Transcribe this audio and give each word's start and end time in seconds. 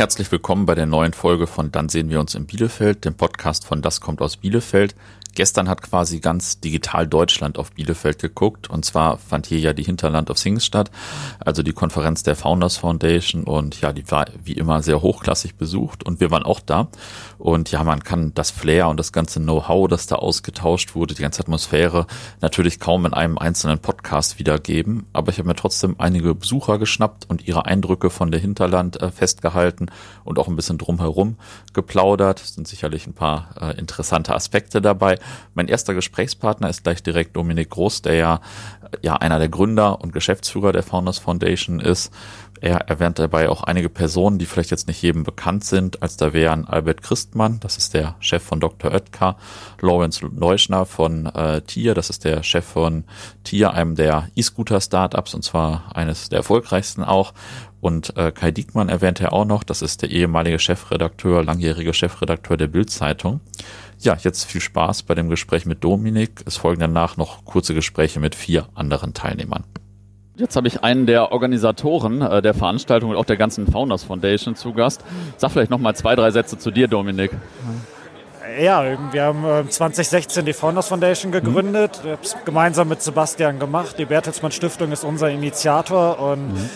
Herzlich 0.00 0.32
willkommen 0.32 0.64
bei 0.64 0.74
der 0.74 0.86
neuen 0.86 1.12
Folge 1.12 1.46
von 1.46 1.72
Dann 1.72 1.90
sehen 1.90 2.08
wir 2.08 2.20
uns 2.20 2.34
in 2.34 2.46
Bielefeld, 2.46 3.04
dem 3.04 3.12
Podcast 3.12 3.66
von 3.66 3.82
Das 3.82 4.00
kommt 4.00 4.22
aus 4.22 4.38
Bielefeld. 4.38 4.94
Gestern 5.40 5.70
hat 5.70 5.80
quasi 5.80 6.20
ganz 6.20 6.60
digital 6.60 7.06
Deutschland 7.06 7.56
auf 7.56 7.72
Bielefeld 7.72 8.18
geguckt. 8.18 8.68
Und 8.68 8.84
zwar 8.84 9.16
fand 9.16 9.46
hier 9.46 9.58
ja 9.58 9.72
die 9.72 9.84
Hinterland 9.84 10.28
of 10.28 10.38
Things 10.38 10.66
statt, 10.66 10.90
also 11.38 11.62
die 11.62 11.72
Konferenz 11.72 12.22
der 12.22 12.36
Founders 12.36 12.76
Foundation. 12.76 13.44
Und 13.44 13.80
ja, 13.80 13.94
die 13.94 14.10
war 14.10 14.26
wie 14.44 14.52
immer 14.52 14.82
sehr 14.82 15.00
hochklassig 15.00 15.54
besucht. 15.54 16.04
Und 16.04 16.20
wir 16.20 16.30
waren 16.30 16.42
auch 16.42 16.60
da. 16.60 16.88
Und 17.38 17.70
ja, 17.72 17.82
man 17.84 18.04
kann 18.04 18.34
das 18.34 18.50
Flair 18.50 18.88
und 18.88 18.98
das 18.98 19.12
ganze 19.12 19.40
Know-how, 19.40 19.88
das 19.88 20.06
da 20.06 20.16
ausgetauscht 20.16 20.94
wurde, 20.94 21.14
die 21.14 21.22
ganze 21.22 21.40
Atmosphäre 21.40 22.06
natürlich 22.42 22.78
kaum 22.78 23.06
in 23.06 23.14
einem 23.14 23.38
einzelnen 23.38 23.78
Podcast 23.78 24.38
wiedergeben, 24.38 25.06
aber 25.14 25.32
ich 25.32 25.38
habe 25.38 25.48
mir 25.48 25.54
trotzdem 25.54 25.94
einige 25.96 26.34
Besucher 26.34 26.78
geschnappt 26.78 27.30
und 27.30 27.48
ihre 27.48 27.64
Eindrücke 27.64 28.10
von 28.10 28.30
der 28.30 28.40
Hinterland 28.40 29.00
äh, 29.00 29.10
festgehalten 29.10 29.90
und 30.22 30.38
auch 30.38 30.48
ein 30.48 30.56
bisschen 30.56 30.76
drumherum 30.76 31.38
geplaudert, 31.72 32.42
es 32.42 32.54
sind 32.54 32.68
sicherlich 32.68 33.06
ein 33.06 33.14
paar 33.14 33.54
äh, 33.58 33.78
interessante 33.78 34.34
Aspekte 34.34 34.82
dabei 34.82 35.18
mein 35.54 35.68
erster 35.68 35.94
Gesprächspartner 35.94 36.68
ist 36.68 36.84
gleich 36.84 37.02
direkt 37.02 37.36
Dominik 37.36 37.70
Groß, 37.70 38.02
der 38.02 38.14
ja, 38.14 38.40
ja 39.02 39.16
einer 39.16 39.38
der 39.38 39.48
Gründer 39.48 40.00
und 40.00 40.12
Geschäftsführer 40.12 40.72
der 40.72 40.82
Founders 40.82 41.18
Foundation 41.18 41.80
ist. 41.80 42.12
Er 42.60 42.88
erwähnt 42.88 43.18
dabei 43.18 43.48
auch 43.48 43.62
einige 43.62 43.88
Personen, 43.88 44.38
die 44.38 44.44
vielleicht 44.44 44.70
jetzt 44.70 44.86
nicht 44.86 45.00
jedem 45.00 45.24
bekannt 45.24 45.64
sind, 45.64 46.02
als 46.02 46.18
da 46.18 46.34
wären 46.34 46.66
Albert 46.66 47.02
Christmann, 47.02 47.58
das 47.60 47.78
ist 47.78 47.94
der 47.94 48.16
Chef 48.20 48.42
von 48.42 48.60
Dr. 48.60 48.92
Oetker, 48.92 49.36
Lawrence 49.80 50.26
Leuschner 50.26 50.84
von 50.84 51.26
äh, 51.26 51.62
Tier, 51.62 51.94
das 51.94 52.10
ist 52.10 52.24
der 52.24 52.42
Chef 52.42 52.66
von 52.66 53.04
Tier, 53.44 53.72
einem 53.72 53.94
der 53.94 54.28
E-Scooter-Startups 54.36 55.34
und 55.34 55.42
zwar 55.42 55.96
eines 55.96 56.28
der 56.28 56.38
erfolgreichsten 56.38 57.02
auch. 57.02 57.32
Und 57.80 58.14
äh, 58.18 58.30
Kai 58.30 58.50
Diekmann 58.50 58.90
erwähnt 58.90 59.20
er 59.22 59.32
auch 59.32 59.46
noch, 59.46 59.64
das 59.64 59.80
ist 59.80 60.02
der 60.02 60.10
ehemalige 60.10 60.58
Chefredakteur, 60.58 61.42
langjährige 61.42 61.94
Chefredakteur 61.94 62.58
der 62.58 62.66
Bild-Zeitung. 62.66 63.40
Ja, 64.02 64.16
jetzt 64.18 64.44
viel 64.44 64.62
Spaß 64.62 65.02
bei 65.02 65.14
dem 65.14 65.28
Gespräch 65.28 65.66
mit 65.66 65.84
Dominik. 65.84 66.42
Es 66.46 66.56
folgen 66.56 66.80
danach 66.80 67.18
noch 67.18 67.44
kurze 67.44 67.74
Gespräche 67.74 68.18
mit 68.18 68.34
vier 68.34 68.66
anderen 68.74 69.12
Teilnehmern. 69.12 69.64
Jetzt 70.36 70.56
habe 70.56 70.68
ich 70.68 70.82
einen 70.82 71.04
der 71.04 71.32
Organisatoren 71.32 72.22
äh, 72.22 72.40
der 72.40 72.54
Veranstaltung 72.54 73.10
und 73.10 73.16
auch 73.16 73.26
der 73.26 73.36
ganzen 73.36 73.70
Founders 73.70 74.04
Foundation 74.04 74.56
zu 74.56 74.72
Gast. 74.72 75.04
Sag 75.36 75.50
vielleicht 75.50 75.70
noch 75.70 75.78
mal 75.78 75.94
zwei, 75.94 76.16
drei 76.16 76.30
Sätze 76.30 76.56
zu 76.56 76.70
dir, 76.70 76.88
Dominik. 76.88 77.30
Ja, 78.58 78.82
wir 79.12 79.22
haben 79.22 79.68
2016 79.68 80.46
die 80.46 80.54
Founders 80.54 80.88
Foundation 80.88 81.30
gegründet, 81.30 82.00
mhm. 82.02 82.16
gemeinsam 82.46 82.88
mit 82.88 83.02
Sebastian 83.02 83.58
gemacht. 83.58 83.96
Die 83.98 84.06
Bertelsmann 84.06 84.50
Stiftung 84.50 84.92
ist 84.92 85.04
unser 85.04 85.30
Initiator 85.30 86.18
und 86.18 86.54
mhm. 86.54 86.70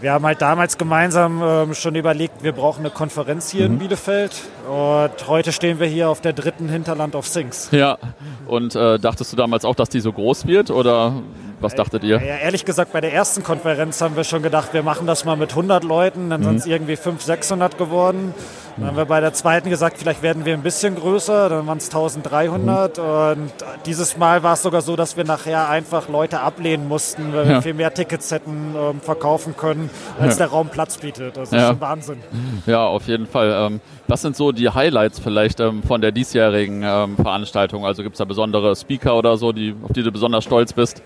Wir 0.00 0.12
haben 0.12 0.24
halt 0.24 0.40
damals 0.40 0.78
gemeinsam 0.78 1.42
ähm, 1.42 1.74
schon 1.74 1.96
überlegt, 1.96 2.44
wir 2.44 2.52
brauchen 2.52 2.80
eine 2.80 2.90
Konferenz 2.90 3.50
hier 3.50 3.66
mhm. 3.66 3.74
in 3.74 3.78
Bielefeld. 3.80 4.32
Und 4.68 5.26
heute 5.26 5.50
stehen 5.50 5.80
wir 5.80 5.88
hier 5.88 6.08
auf 6.08 6.20
der 6.20 6.32
dritten 6.32 6.68
Hinterland 6.68 7.16
of 7.16 7.28
Things. 7.28 7.68
Ja, 7.72 7.98
und 8.46 8.76
äh, 8.76 8.98
dachtest 8.98 9.32
du 9.32 9.36
damals 9.36 9.64
auch, 9.64 9.74
dass 9.74 9.88
die 9.88 10.00
so 10.00 10.12
groß 10.12 10.46
wird 10.46 10.70
oder 10.70 11.14
was 11.60 11.74
dachtet 11.74 12.04
ihr? 12.04 12.16
Ja, 12.16 12.36
ehrlich 12.36 12.64
gesagt, 12.64 12.92
bei 12.92 13.00
der 13.00 13.12
ersten 13.12 13.42
Konferenz 13.42 14.00
haben 14.00 14.16
wir 14.16 14.24
schon 14.24 14.42
gedacht, 14.42 14.72
wir 14.72 14.82
machen 14.82 15.06
das 15.06 15.24
mal 15.24 15.36
mit 15.36 15.50
100 15.50 15.84
Leuten, 15.84 16.30
dann 16.30 16.40
mhm. 16.40 16.44
sind 16.44 16.56
es 16.60 16.66
irgendwie 16.66 16.96
500, 16.96 17.22
600 17.22 17.78
geworden. 17.78 18.34
Dann 18.76 18.86
haben 18.86 18.96
wir 18.96 19.06
bei 19.06 19.20
der 19.20 19.32
zweiten 19.32 19.70
gesagt, 19.70 19.98
vielleicht 19.98 20.22
werden 20.22 20.44
wir 20.44 20.54
ein 20.54 20.62
bisschen 20.62 20.94
größer, 20.94 21.48
dann 21.48 21.66
waren 21.66 21.78
es 21.78 21.86
1300 21.86 22.98
mhm. 22.98 23.04
und 23.04 23.52
dieses 23.86 24.16
Mal 24.16 24.44
war 24.44 24.52
es 24.54 24.62
sogar 24.62 24.82
so, 24.82 24.94
dass 24.94 25.16
wir 25.16 25.24
nachher 25.24 25.68
einfach 25.68 26.08
Leute 26.08 26.40
ablehnen 26.40 26.86
mussten, 26.86 27.32
weil 27.32 27.44
ja. 27.46 27.54
wir 27.54 27.62
viel 27.62 27.74
mehr 27.74 27.92
Tickets 27.92 28.30
hätten 28.30 28.76
ähm, 28.76 29.00
verkaufen 29.00 29.56
können, 29.56 29.90
als 30.20 30.34
ja. 30.34 30.44
der 30.44 30.52
Raum 30.52 30.68
Platz 30.68 30.98
bietet. 30.98 31.36
Das 31.36 31.52
ist 31.52 31.60
schon 31.60 31.80
Wahnsinn. 31.80 32.18
Ja, 32.66 32.86
auf 32.86 33.06
jeden 33.08 33.26
Fall. 33.26 33.50
Ähm, 33.52 33.80
was 34.06 34.22
sind 34.22 34.36
so 34.36 34.52
die 34.52 34.70
Highlights 34.70 35.18
vielleicht 35.18 35.60
ähm, 35.60 35.82
von 35.82 36.00
der 36.00 36.12
diesjährigen 36.12 36.82
ähm, 36.84 37.16
Veranstaltung? 37.16 37.84
Also 37.84 38.02
gibt 38.02 38.14
es 38.14 38.18
da 38.18 38.24
besondere 38.24 38.76
Speaker 38.76 39.16
oder 39.16 39.36
so, 39.36 39.52
die, 39.52 39.74
auf 39.82 39.92
die 39.92 40.02
du 40.02 40.12
besonders 40.12 40.44
stolz 40.44 40.72
bist? 40.72 41.02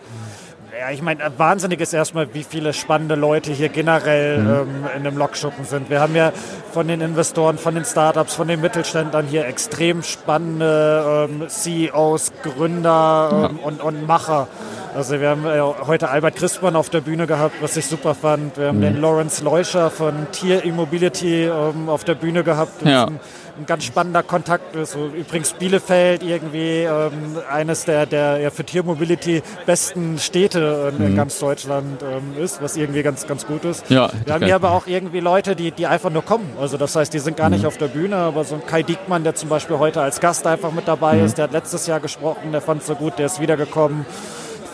Ja, 0.83 0.91
ich 0.91 1.01
meine, 1.01 1.21
wahnsinnig 1.37 1.81
ist 1.81 1.93
erstmal, 1.93 2.35
wie 2.35 2.43
viele 2.43 2.73
spannende 2.73 3.15
Leute 3.15 3.53
hier 3.53 3.69
generell 3.69 4.39
mhm. 4.39 4.51
ähm, 4.51 4.67
in 4.97 5.05
dem 5.05 5.17
Lokschuppen 5.17 5.65
sind. 5.65 5.91
Wir 5.91 6.01
haben 6.01 6.17
ja 6.17 6.33
von 6.73 6.89
den 6.89 7.01
Investoren, 7.01 7.57
von 7.57 7.77
den 7.77 7.85
Startups, 7.85 8.35
von 8.35 8.49
den 8.49 8.61
Mittelständlern 8.61 9.29
hier 9.29 9.47
extrem 9.47 10.03
spannende 10.03 11.29
ähm, 11.31 11.47
CEOs, 11.47 12.33
Gründer 12.43 13.49
ähm, 13.49 13.59
ja. 13.61 13.65
und, 13.65 13.81
und 13.81 14.09
Macher. 14.09 14.49
Also 14.93 15.21
wir 15.21 15.29
haben 15.29 15.47
äh, 15.47 15.61
heute 15.87 16.09
Albert 16.09 16.35
Christmann 16.35 16.75
auf 16.75 16.91
der 16.91 17.03
Bühne 17.03 17.29
gehabt, 17.29 17.55
was 17.61 17.77
ich 17.77 17.87
super 17.87 18.17
fand. 18.17 18.59
Wir 18.59 18.67
haben 18.67 18.79
mhm. 18.79 18.83
den 18.83 19.01
Lawrence 19.01 19.45
Leuscher 19.45 19.89
von 19.89 20.27
Tier 20.33 20.65
Immobility 20.65 21.45
ähm, 21.45 21.89
auf 21.89 22.03
der 22.03 22.17
Bühne 22.17 22.43
gehabt. 22.43 22.83
Ja 22.85 23.07
ein 23.59 23.67
ganz 23.67 23.85
spannender 23.85 24.23
Kontakt 24.23 24.75
ist. 24.77 24.93
So, 24.93 25.07
übrigens 25.07 25.53
Bielefeld 25.53 26.23
irgendwie 26.23 26.83
ähm, 26.83 27.39
eines 27.51 27.85
der, 27.85 28.07
der 28.07 28.39
ja, 28.39 28.51
für 28.51 28.65
Tiermobility 28.65 29.43
besten 29.67 30.19
Städte 30.19 30.93
in, 30.99 31.13
mhm. 31.13 31.17
ganz 31.17 31.39
Deutschland 31.39 32.03
ähm, 32.03 32.43
ist, 32.43 32.63
was 32.63 32.77
irgendwie 32.77 33.03
ganz, 33.03 33.27
ganz 33.27 33.47
gut 33.47 33.65
ist. 33.65 33.89
Ja, 33.91 34.11
Wir 34.25 34.35
haben 34.35 34.45
hier 34.45 34.55
aber 34.55 34.73
auch 34.73 34.87
irgendwie 34.87 35.21
Leute, 35.21 35.57
die, 35.57 35.71
die 35.71 35.87
einfach 35.87 36.11
nur 36.11 36.25
kommen. 36.25 36.51
Also 36.61 36.77
das 36.77 36.97
heißt, 36.97 37.13
die 37.13 37.19
sind 37.19 37.37
gar 37.37 37.49
mhm. 37.49 37.57
nicht 37.57 37.67
auf 37.67 37.77
der 37.77 37.89
Bühne, 37.89 38.17
aber 38.17 38.45
so 38.45 38.55
ein 38.55 38.67
Kai 38.67 38.83
Diekmann, 38.83 39.25
der 39.25 39.35
zum 39.35 39.49
Beispiel 39.49 39.79
heute 39.79 40.01
als 40.01 40.21
Gast 40.21 40.47
einfach 40.47 40.73
mit 40.73 40.89
dabei 40.89 41.17
mhm. 41.17 41.25
ist, 41.25 41.39
der 41.39 41.45
hat 41.45 41.53
letztes 41.53 41.87
Jahr 41.87 42.01
gesprochen, 42.01 42.53
der 42.53 42.61
fand 42.61 42.83
es 42.83 42.87
so 42.87 42.95
gut, 42.95 43.19
der 43.19 43.27
ist 43.27 43.41
wiedergekommen 43.41 44.07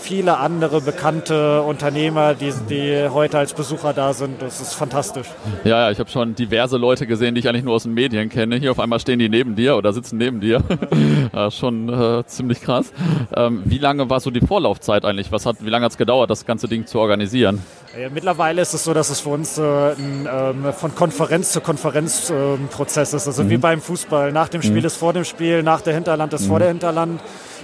viele 0.09 0.39
andere 0.39 0.81
bekannte 0.81 1.61
Unternehmer, 1.61 2.33
die, 2.33 2.51
die 2.71 3.09
heute 3.11 3.37
als 3.37 3.53
Besucher 3.53 3.93
da 3.93 4.15
sind. 4.15 4.41
Das 4.41 4.59
ist 4.59 4.73
fantastisch. 4.73 5.27
Ja, 5.65 5.83
ja 5.83 5.91
ich 5.91 5.99
habe 5.99 6.09
schon 6.09 6.35
diverse 6.35 6.79
Leute 6.79 7.07
gesehen, 7.07 7.35
die 7.35 7.41
ich 7.41 7.49
eigentlich 7.49 7.65
nur 7.65 7.75
aus 7.75 7.83
den 7.83 7.93
Medien 7.93 8.31
kenne. 8.31 8.57
Hier 8.57 8.71
auf 8.71 8.81
einmal 8.81 9.01
stehen 9.01 9.19
die 9.19 9.29
neben 9.29 9.55
dir 9.55 9.77
oder 9.77 9.93
sitzen 9.93 10.17
neben 10.17 10.41
dir. 10.41 10.63
ja, 11.35 11.51
schon 11.51 11.91
äh, 11.91 12.25
ziemlich 12.25 12.63
krass. 12.63 12.91
Ähm, 13.37 13.61
wie 13.67 13.77
lange 13.77 14.09
war 14.09 14.21
so 14.21 14.31
die 14.31 14.41
Vorlaufzeit 14.41 15.05
eigentlich? 15.05 15.31
Was 15.31 15.45
hat, 15.45 15.57
wie 15.61 15.69
lange 15.69 15.85
hat 15.85 15.93
es 15.93 15.99
gedauert, 15.99 16.31
das 16.31 16.47
ganze 16.47 16.69
Ding 16.69 16.87
zu 16.87 16.99
organisieren? 17.01 17.63
Ja, 18.01 18.09
mittlerweile 18.09 18.63
ist 18.63 18.73
es 18.73 18.85
so, 18.85 18.95
dass 18.95 19.11
es 19.11 19.21
für 19.21 19.31
uns 19.31 19.59
äh, 19.59 19.63
ein 19.63 20.27
ähm, 20.33 20.73
von 20.73 20.95
Konferenz 20.95 21.53
zu 21.53 21.61
Konferenz 21.61 22.31
äh, 22.31 22.57
Prozess 22.71 23.13
ist. 23.13 23.27
Also 23.27 23.45
mhm. 23.45 23.51
wie 23.51 23.59
beim 23.59 23.83
Fußball. 23.83 24.33
Nach 24.33 24.49
dem 24.49 24.63
Spiel 24.63 24.81
mhm. 24.81 24.87
ist 24.87 24.97
vor 24.97 25.13
dem 25.13 25.25
Spiel, 25.25 25.63
nach 25.63 25.83
der 25.83 25.93
Hinterland 25.93 26.33
ist 26.33 26.45
mhm. 26.45 26.49
vor 26.49 26.59
der 26.61 26.69
Hinterland. 26.69 27.21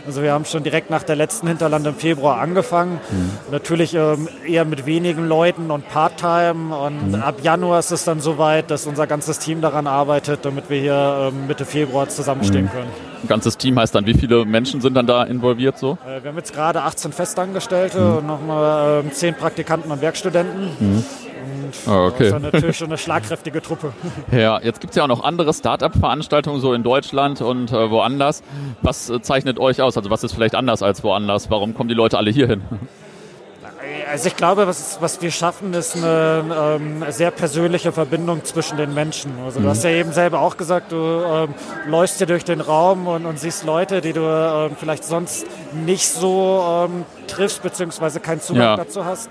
Also 0.07 0.23
wir 0.23 0.33
haben 0.33 0.45
schon 0.45 0.63
direkt 0.63 0.91
nach 0.91 1.03
der 1.03 1.17
letzten 1.17 1.49
Hinterland 1.49 1.87
im 1.87 1.95
Februar 1.95 2.39
angefangen. 2.39 3.01
Mhm. 3.11 3.31
Natürlich 3.51 3.95
ähm, 3.95 4.29
eher 4.47 4.65
mit 4.65 4.87
wenigen 4.87 5.27
Leuten 5.27 5.71
und 5.71 5.89
Part-Time. 5.89 6.77
Und 6.77 7.13
mhm. 7.13 7.15
ab 7.17 7.37
Januar 7.43 7.79
ist 7.79 7.91
es 7.91 8.05
dann 8.05 8.21
soweit, 8.21 8.71
dass 8.71 8.87
unser 8.87 9.07
ganzes 9.07 9.39
Team 9.39 9.61
daran 9.61 9.87
arbeitet, 9.87 10.45
damit 10.45 10.69
wir 10.69 10.81
hier 10.81 11.31
ähm, 11.33 11.47
Mitte 11.47 11.65
Februar 11.65 12.09
zusammenstehen 12.09 12.67
mhm. 12.67 12.71
können. 12.71 12.91
Ein 13.23 13.29
ganzes 13.29 13.57
Team 13.57 13.79
heißt 13.79 13.95
dann, 13.95 14.05
wie 14.07 14.15
viele 14.15 14.45
Menschen 14.45 14.83
sind 14.83 14.95
dann 14.95 15.07
da 15.07 15.25
involviert 15.25 15.79
so? 15.79 15.97
Äh, 16.07 16.23
wir 16.23 16.31
haben 16.31 16.37
jetzt 16.37 16.53
gerade 16.53 16.83
18 16.83 17.13
Festangestellte 17.13 17.99
mhm. 17.99 18.17
und 18.19 18.27
nochmal 18.27 19.05
äh, 19.07 19.11
10 19.11 19.35
Praktikanten 19.35 19.91
und 19.91 20.03
Werkstudenten. 20.03 21.05
Mhm. 21.45 21.93
Oh, 21.93 22.07
okay. 22.07 22.31
Das 22.31 22.43
ist 22.43 22.53
natürlich 22.53 22.77
schon 22.77 22.89
eine 22.89 22.99
schlagkräftige 22.99 23.63
Truppe. 23.63 23.93
Ja, 24.33 24.61
jetzt 24.61 24.81
gibt 24.81 24.93
es 24.93 24.97
ja 24.97 25.05
auch 25.05 25.09
noch 25.09 25.23
andere 25.23 25.53
Start-up-Veranstaltungen 25.53 26.61
so 26.61 26.73
in 26.73 26.83
Deutschland 26.83 27.41
und 27.41 27.73
äh, 27.73 27.91
woanders. 27.91 28.43
Was 28.83 29.11
äh, 29.11 29.21
zeichnet 29.21 29.59
euch 29.59 29.81
aus? 29.81 29.97
Also 29.97 30.11
was 30.11 30.25
ist 30.25 30.33
vielleicht 30.33 30.55
anders 30.55 30.83
als 30.83 31.05
woanders? 31.05 31.51
Warum 31.51 31.75
kommen 31.75 31.89
die 31.89 31.95
Leute 31.95 32.19
alle 32.19 32.31
hier 32.31 32.47
hin? 32.47 32.63
Also 34.11 34.29
ich 34.29 34.37
glaube, 34.37 34.67
was, 34.67 34.99
was 35.01 35.21
wir 35.23 35.31
schaffen, 35.31 35.75
ist 35.75 35.97
eine 35.97 36.79
ähm, 36.81 37.05
sehr 37.09 37.31
persönliche 37.31 37.93
Verbindung 37.93 38.45
zwischen 38.45 38.77
den 38.77 38.95
Menschen. 38.95 39.33
Also 39.45 39.61
du 39.61 39.67
mhm. 39.67 39.71
hast 39.71 39.85
ja 39.85 39.91
eben 39.91 40.13
selber 40.13 40.41
auch 40.41 40.57
gesagt, 40.57 40.93
du 40.93 40.97
ähm, 40.97 41.55
läufst 41.87 42.19
hier 42.19 42.27
durch 42.27 42.45
den 42.45 42.61
Raum 42.61 43.07
und, 43.07 43.27
und 43.27 43.39
siehst 43.39 43.65
Leute, 43.65 44.01
die 44.01 44.13
du 44.13 44.21
ähm, 44.21 44.77
vielleicht 44.79 45.05
sonst 45.05 45.47
nicht 45.73 46.09
so 46.09 46.87
ähm, 46.87 47.05
triffst, 47.27 47.63
beziehungsweise 47.63 48.21
keinen 48.21 48.41
Zugang 48.41 48.63
ja. 48.63 48.77
dazu 48.77 49.05
hast. 49.05 49.29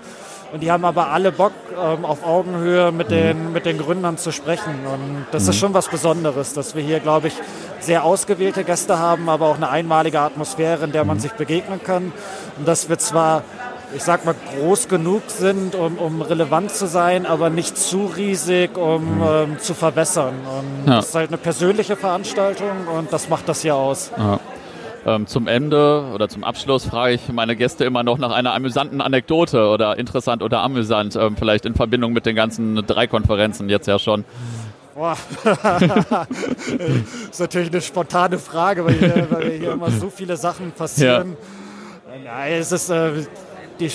Und 0.54 0.60
die 0.60 0.70
haben 0.70 0.84
aber 0.84 1.10
alle 1.10 1.32
Bock, 1.32 1.50
ähm, 1.76 2.04
auf 2.04 2.24
Augenhöhe 2.24 2.92
mit 2.92 3.10
den, 3.10 3.52
mit 3.52 3.66
den 3.66 3.76
Gründern 3.76 4.18
zu 4.18 4.30
sprechen. 4.30 4.86
Und 4.86 5.26
das 5.32 5.42
mhm. 5.42 5.50
ist 5.50 5.56
schon 5.56 5.74
was 5.74 5.88
Besonderes, 5.88 6.52
dass 6.54 6.76
wir 6.76 6.82
hier, 6.84 7.00
glaube 7.00 7.26
ich, 7.26 7.34
sehr 7.80 8.04
ausgewählte 8.04 8.62
Gäste 8.62 9.00
haben, 9.00 9.28
aber 9.28 9.48
auch 9.48 9.56
eine 9.56 9.68
einmalige 9.68 10.20
Atmosphäre, 10.20 10.84
in 10.84 10.92
der 10.92 11.04
man 11.04 11.16
mhm. 11.16 11.22
sich 11.22 11.32
begegnen 11.32 11.82
kann. 11.82 12.12
Und 12.56 12.68
dass 12.68 12.88
wir 12.88 12.98
zwar 12.98 13.42
ich 13.96 14.04
sag 14.04 14.24
mal, 14.24 14.34
groß 14.56 14.86
genug 14.88 15.22
sind, 15.26 15.74
um, 15.74 15.98
um 15.98 16.22
relevant 16.22 16.70
zu 16.70 16.86
sein, 16.86 17.26
aber 17.26 17.50
nicht 17.50 17.76
zu 17.76 18.06
riesig, 18.06 18.76
um 18.76 19.16
mhm. 19.16 19.22
ähm, 19.26 19.58
zu 19.58 19.74
verwässern. 19.74 20.34
Und 20.34 20.88
ja. 20.88 20.96
das 20.96 21.08
ist 21.08 21.14
halt 21.16 21.30
eine 21.30 21.38
persönliche 21.38 21.96
Veranstaltung 21.96 22.86
und 22.96 23.12
das 23.12 23.28
macht 23.28 23.48
das 23.48 23.62
hier 23.62 23.74
aus. 23.74 24.12
Ja. 24.16 24.38
Ähm, 25.06 25.26
zum 25.26 25.48
Ende 25.48 26.04
oder 26.14 26.28
zum 26.28 26.44
Abschluss 26.44 26.86
frage 26.86 27.14
ich 27.14 27.28
meine 27.30 27.56
Gäste 27.56 27.84
immer 27.84 28.02
noch 28.02 28.16
nach 28.18 28.30
einer 28.30 28.54
amüsanten 28.54 29.00
Anekdote 29.00 29.68
oder 29.68 29.98
interessant 29.98 30.42
oder 30.42 30.60
amüsant, 30.60 31.14
ähm, 31.16 31.36
vielleicht 31.36 31.66
in 31.66 31.74
Verbindung 31.74 32.12
mit 32.12 32.24
den 32.24 32.34
ganzen 32.34 32.76
drei 32.86 33.06
Konferenzen 33.06 33.68
jetzt 33.68 33.86
ja 33.86 33.98
schon. 33.98 34.24
Boah. 34.94 35.16
das 35.42 35.56
ist 37.30 37.40
natürlich 37.40 37.70
eine 37.70 37.80
spontane 37.82 38.38
Frage, 38.38 38.84
weil 38.84 38.94
hier, 38.94 39.26
weil 39.30 39.50
hier 39.52 39.72
immer 39.72 39.90
so 39.90 40.08
viele 40.08 40.36
Sachen 40.36 40.72
passieren. 40.72 41.36
Ja. 42.24 42.46
Ja, 42.46 42.46
es 42.46 42.70
ist, 42.70 42.90
äh, 42.90 43.10
die, 43.80 43.90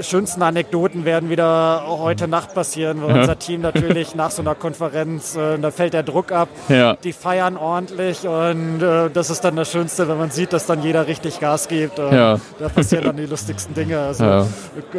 schönsten 0.00 0.42
Anekdoten 0.42 1.04
werden 1.04 1.30
wieder 1.30 1.84
heute 1.86 2.28
Nacht 2.28 2.54
passieren, 2.54 3.02
weil 3.02 3.14
ja. 3.14 3.20
unser 3.22 3.38
Team 3.38 3.60
natürlich 3.60 4.14
nach 4.14 4.30
so 4.30 4.42
einer 4.42 4.54
Konferenz, 4.54 5.36
äh, 5.36 5.58
da 5.58 5.70
fällt 5.70 5.94
der 5.94 6.02
Druck 6.02 6.32
ab. 6.32 6.48
Ja. 6.68 6.96
Die 6.96 7.12
feiern 7.12 7.56
ordentlich 7.56 8.26
und 8.26 8.82
äh, 8.82 9.10
das 9.10 9.30
ist 9.30 9.42
dann 9.42 9.56
das 9.56 9.70
Schönste, 9.70 10.08
wenn 10.08 10.18
man 10.18 10.30
sieht, 10.30 10.52
dass 10.52 10.66
dann 10.66 10.82
jeder 10.82 11.06
richtig 11.06 11.40
Gas 11.40 11.68
gibt. 11.68 11.98
Ja. 11.98 12.38
Da 12.58 12.68
passieren 12.68 13.04
dann 13.04 13.16
die 13.16 13.26
lustigsten 13.26 13.74
Dinge. 13.74 14.00
Also 14.00 14.46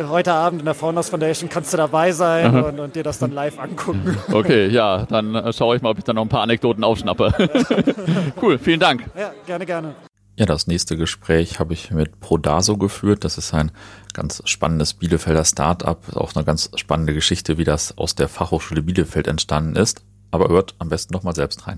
heute 0.09 0.33
Abend 0.33 0.61
in 0.61 0.65
der 0.65 0.73
Founders 0.73 1.09
Foundation 1.09 1.49
kannst 1.49 1.73
du 1.73 1.77
dabei 1.77 2.11
sein 2.11 2.63
und, 2.63 2.79
und, 2.79 2.95
dir 2.95 3.03
das 3.03 3.19
dann 3.19 3.31
live 3.31 3.59
angucken. 3.59 4.17
Okay, 4.33 4.67
ja, 4.67 5.05
dann 5.05 5.35
äh, 5.35 5.53
schaue 5.53 5.75
ich 5.75 5.81
mal, 5.81 5.89
ob 5.89 5.97
ich 5.97 6.03
dann 6.03 6.15
noch 6.15 6.23
ein 6.23 6.29
paar 6.29 6.41
Anekdoten 6.41 6.83
aufschnappe. 6.83 7.33
cool, 8.41 8.57
vielen 8.57 8.79
Dank. 8.79 9.03
Ja, 9.15 9.31
gerne, 9.45 9.65
gerne. 9.65 9.93
Ja, 10.35 10.47
das 10.47 10.65
nächste 10.65 10.97
Gespräch 10.97 11.59
habe 11.59 11.73
ich 11.73 11.91
mit 11.91 12.19
Prodaso 12.19 12.77
geführt. 12.77 13.23
Das 13.23 13.37
ist 13.37 13.53
ein 13.53 13.71
ganz 14.13 14.41
spannendes 14.45 14.95
Bielefelder 14.95 15.45
Start-up. 15.45 16.15
Auch 16.15 16.35
eine 16.35 16.43
ganz 16.43 16.71
spannende 16.75 17.13
Geschichte, 17.13 17.59
wie 17.59 17.65
das 17.65 17.99
aus 17.99 18.15
der 18.15 18.27
Fachhochschule 18.27 18.81
Bielefeld 18.81 19.27
entstanden 19.27 19.75
ist. 19.75 20.03
Aber 20.31 20.49
hört 20.49 20.73
am 20.79 20.89
besten 20.89 21.13
noch 21.13 21.21
mal 21.21 21.35
selbst 21.35 21.67
rein. 21.67 21.77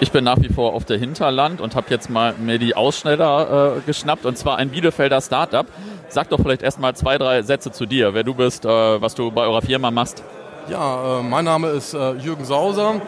Ich 0.00 0.10
bin 0.10 0.24
nach 0.24 0.40
wie 0.40 0.48
vor 0.48 0.74
auf 0.74 0.86
der 0.86 0.98
Hinterland 0.98 1.60
und 1.60 1.76
habe 1.76 1.86
jetzt 1.90 2.10
mal 2.10 2.34
mir 2.34 2.58
die 2.58 2.74
Ausschneider 2.74 3.76
äh, 3.76 3.80
geschnappt 3.86 4.26
und 4.26 4.36
zwar 4.36 4.56
ein 4.56 4.70
Bielefelder 4.70 5.20
Startup. 5.20 5.66
Sag 6.08 6.30
doch 6.30 6.40
vielleicht 6.40 6.62
erstmal 6.62 6.96
zwei, 6.96 7.16
drei 7.16 7.42
Sätze 7.42 7.70
zu 7.70 7.86
dir, 7.86 8.12
wer 8.12 8.24
du 8.24 8.34
bist, 8.34 8.64
äh, 8.64 8.68
was 8.68 9.14
du 9.14 9.30
bei 9.30 9.42
eurer 9.42 9.62
Firma 9.62 9.92
machst. 9.92 10.24
Ja, 10.68 11.20
äh, 11.20 11.22
mein 11.22 11.44
Name 11.44 11.68
ist 11.68 11.94
äh, 11.94 12.14
Jürgen 12.14 12.44
Sauser. 12.44 13.00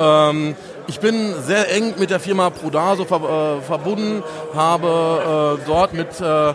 Ähm, 0.00 0.56
ich 0.88 1.00
bin 1.00 1.34
sehr 1.42 1.72
eng 1.74 1.94
mit 1.98 2.10
der 2.10 2.18
Firma 2.18 2.50
Prodaso 2.50 3.04
ver 3.04 3.58
äh, 3.58 3.62
verbunden, 3.62 4.22
habe 4.54 5.58
äh, 5.60 5.66
dort 5.66 5.92
mit 5.92 6.20
äh, 6.20 6.50
äh 6.50 6.54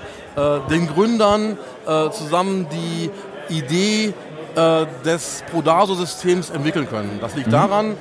den 0.70 0.88
Gründern 0.88 1.58
äh, 1.88 2.10
zusammen 2.10 2.68
die 2.72 3.12
Idee 3.54 4.14
äh, 4.56 4.86
des 5.06 5.44
Prodaso-Systems 5.52 6.50
entwickeln 6.50 6.90
können. 6.90 7.20
Das 7.22 7.36
liegt 7.36 7.48
mhm. 7.48 7.52
daran, 7.52 7.96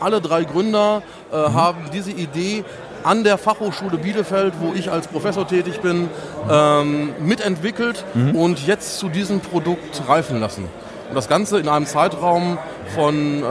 alle 0.00 0.20
drei 0.20 0.44
Gründer 0.44 1.02
mhm. 1.32 1.54
haben 1.54 1.90
diese 1.92 2.10
Idee 2.10 2.64
an 3.02 3.24
der 3.24 3.38
Fachhochschule 3.38 3.96
Bielefeld, 3.96 4.54
wo 4.60 4.72
ich 4.74 4.90
als 4.90 5.08
Professor 5.08 5.46
tätig 5.46 5.80
bin, 5.80 6.08
ähm, 6.50 7.14
mitentwickelt 7.20 8.04
mhm. 8.14 8.36
und 8.36 8.66
jetzt 8.66 8.98
zu 8.98 9.08
diesem 9.08 9.40
Produkt 9.40 10.02
reifen 10.06 10.40
lassen. 10.40 10.68
Und 11.08 11.14
das 11.14 11.28
Ganze 11.28 11.58
in 11.58 11.68
einem 11.68 11.86
Zeitraum 11.86 12.58
von 12.94 13.42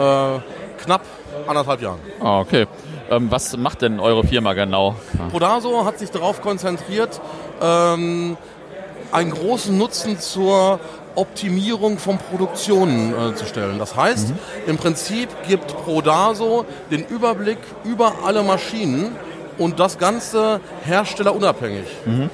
knapp 0.78 1.02
anderthalb 1.48 1.82
Jahren. 1.82 2.00
Ah, 2.20 2.40
okay. 2.40 2.68
Ähm, 3.10 3.30
was 3.30 3.56
macht 3.58 3.82
denn 3.82 4.00
eure 4.00 4.24
Firma 4.24 4.54
genau? 4.54 4.96
Prodaso 5.30 5.86
hat 5.86 6.00
sich 6.00 6.12
darauf 6.12 6.42
konzentriert, 6.42 7.22
ähm, 7.62 8.38
einen 9.12 9.32
großen 9.32 9.78
Nutzen 9.78 10.20
zur 10.20 10.80
Optimierung 11.16 12.00
von 12.00 12.18
Produktionen 12.18 13.14
äh, 13.14 13.36
zu 13.36 13.46
stellen. 13.46 13.78
Das 13.78 13.96
heißt, 13.96 14.30
mhm. 14.30 14.36
im 14.68 14.78
Prinzip 14.78 15.30
gibt 15.48 15.68
Prodaso 15.68 16.66
den 16.90 17.06
Überblick 17.06 17.60
über 17.84 18.14
alle 18.26 18.42
Maschinen 18.42 19.16
und 19.58 19.80
das 19.80 19.98
Ganze 19.98 20.60
herstellerunabhängig. 20.84 21.86
Mhm. 22.06 22.30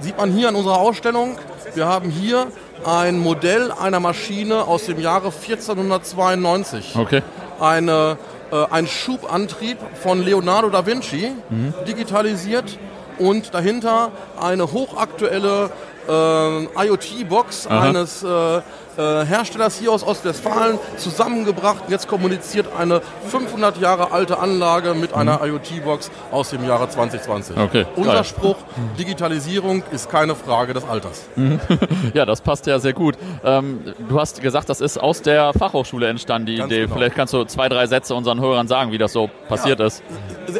Sieht 0.00 0.16
man 0.16 0.32
hier 0.32 0.48
an 0.48 0.56
unserer 0.56 0.78
Ausstellung, 0.78 1.38
wir 1.74 1.86
haben 1.86 2.10
hier 2.10 2.48
ein 2.84 3.18
Modell 3.18 3.72
einer 3.72 4.00
Maschine 4.00 4.64
aus 4.64 4.86
dem 4.86 5.00
Jahre 5.00 5.26
1492. 5.26 6.96
Okay. 6.96 7.22
Eine 7.60 8.18
äh, 8.50 8.64
ein 8.70 8.86
Schubantrieb 8.86 9.78
von 10.02 10.24
Leonardo 10.24 10.70
da 10.70 10.86
Vinci, 10.86 11.32
mhm. 11.50 11.74
digitalisiert 11.86 12.78
und 13.18 13.52
dahinter 13.52 14.10
eine 14.40 14.72
hochaktuelle 14.72 15.70
äh, 16.08 16.86
IoT-Box 16.86 17.66
eines 17.66 18.22
äh, 18.22 18.60
äh, 18.98 19.24
Herstellers 19.24 19.78
hier 19.78 19.92
aus 19.92 20.02
Ostwestfalen 20.02 20.78
zusammengebracht. 20.96 21.84
Jetzt 21.88 22.08
kommuniziert 22.08 22.66
eine 22.76 23.00
500 23.28 23.78
Jahre 23.78 24.10
alte 24.10 24.40
Anlage 24.40 24.94
mit 24.94 25.12
mhm. 25.12 25.18
einer 25.18 25.44
IoT-Box 25.44 26.10
aus 26.32 26.50
dem 26.50 26.66
Jahre 26.66 26.88
2020. 26.88 27.56
Okay, 27.56 27.86
Unser 27.94 28.12
geil. 28.12 28.24
Spruch, 28.24 28.56
Digitalisierung 28.98 29.84
ist 29.92 30.10
keine 30.10 30.34
Frage 30.34 30.74
des 30.74 30.84
Alters. 30.84 31.28
Mhm. 31.36 31.60
ja, 32.14 32.26
das 32.26 32.40
passt 32.40 32.66
ja 32.66 32.80
sehr 32.80 32.92
gut. 32.92 33.16
Ähm, 33.44 33.80
du 34.08 34.18
hast 34.18 34.42
gesagt, 34.42 34.68
das 34.68 34.80
ist 34.80 34.98
aus 34.98 35.22
der 35.22 35.52
Fachhochschule 35.52 36.08
entstanden, 36.08 36.46
die 36.46 36.56
Ganz 36.56 36.72
Idee. 36.72 36.82
Genau. 36.82 36.96
Vielleicht 36.96 37.14
kannst 37.14 37.32
du 37.34 37.44
zwei, 37.44 37.68
drei 37.68 37.86
Sätze 37.86 38.16
unseren 38.16 38.40
Hörern 38.40 38.66
sagen, 38.66 38.90
wie 38.90 38.98
das 38.98 39.12
so 39.12 39.30
passiert 39.48 39.78
ja, 39.78 39.86
ist. 39.86 40.02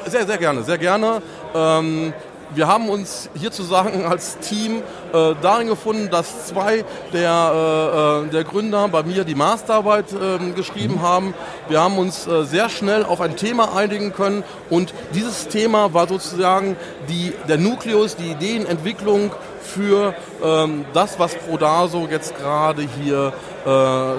Sehr, 0.06 0.26
sehr 0.26 0.38
gerne, 0.38 0.62
sehr 0.62 0.78
gerne. 0.78 1.22
Ähm, 1.54 2.12
wir 2.54 2.66
haben 2.66 2.88
uns 2.88 3.28
hier 3.34 3.50
zu 3.50 3.62
sagen 3.62 4.04
als 4.04 4.38
Team 4.38 4.82
äh, 5.12 5.34
darin 5.42 5.68
gefunden, 5.68 6.08
dass 6.10 6.46
zwei 6.46 6.84
der, 7.12 8.22
äh, 8.24 8.26
äh 8.26 8.30
der 8.30 8.44
Gründer 8.44 8.88
bei 8.88 9.02
mir 9.02 9.24
die 9.24 9.34
Masterarbeit 9.34 10.06
äh, 10.12 10.52
geschrieben 10.52 10.94
mhm. 10.94 11.02
haben. 11.02 11.34
Wir 11.68 11.80
haben 11.80 11.98
uns 11.98 12.26
äh, 12.26 12.44
sehr 12.44 12.68
schnell 12.68 13.04
auf 13.04 13.20
ein 13.20 13.36
Thema 13.36 13.76
einigen 13.76 14.12
können 14.12 14.44
und 14.70 14.94
dieses 15.14 15.48
Thema 15.48 15.94
war 15.94 16.08
sozusagen 16.08 16.76
die, 17.08 17.32
der 17.48 17.58
Nukleus, 17.58 18.16
die 18.16 18.30
Ideenentwicklung 18.30 19.30
für 19.62 20.14
ähm, 20.42 20.84
das, 20.94 21.18
was 21.18 21.34
Prodaso 21.34 22.08
jetzt 22.10 22.36
gerade 22.38 22.82
hier 22.82 23.32
äh, 23.64 23.68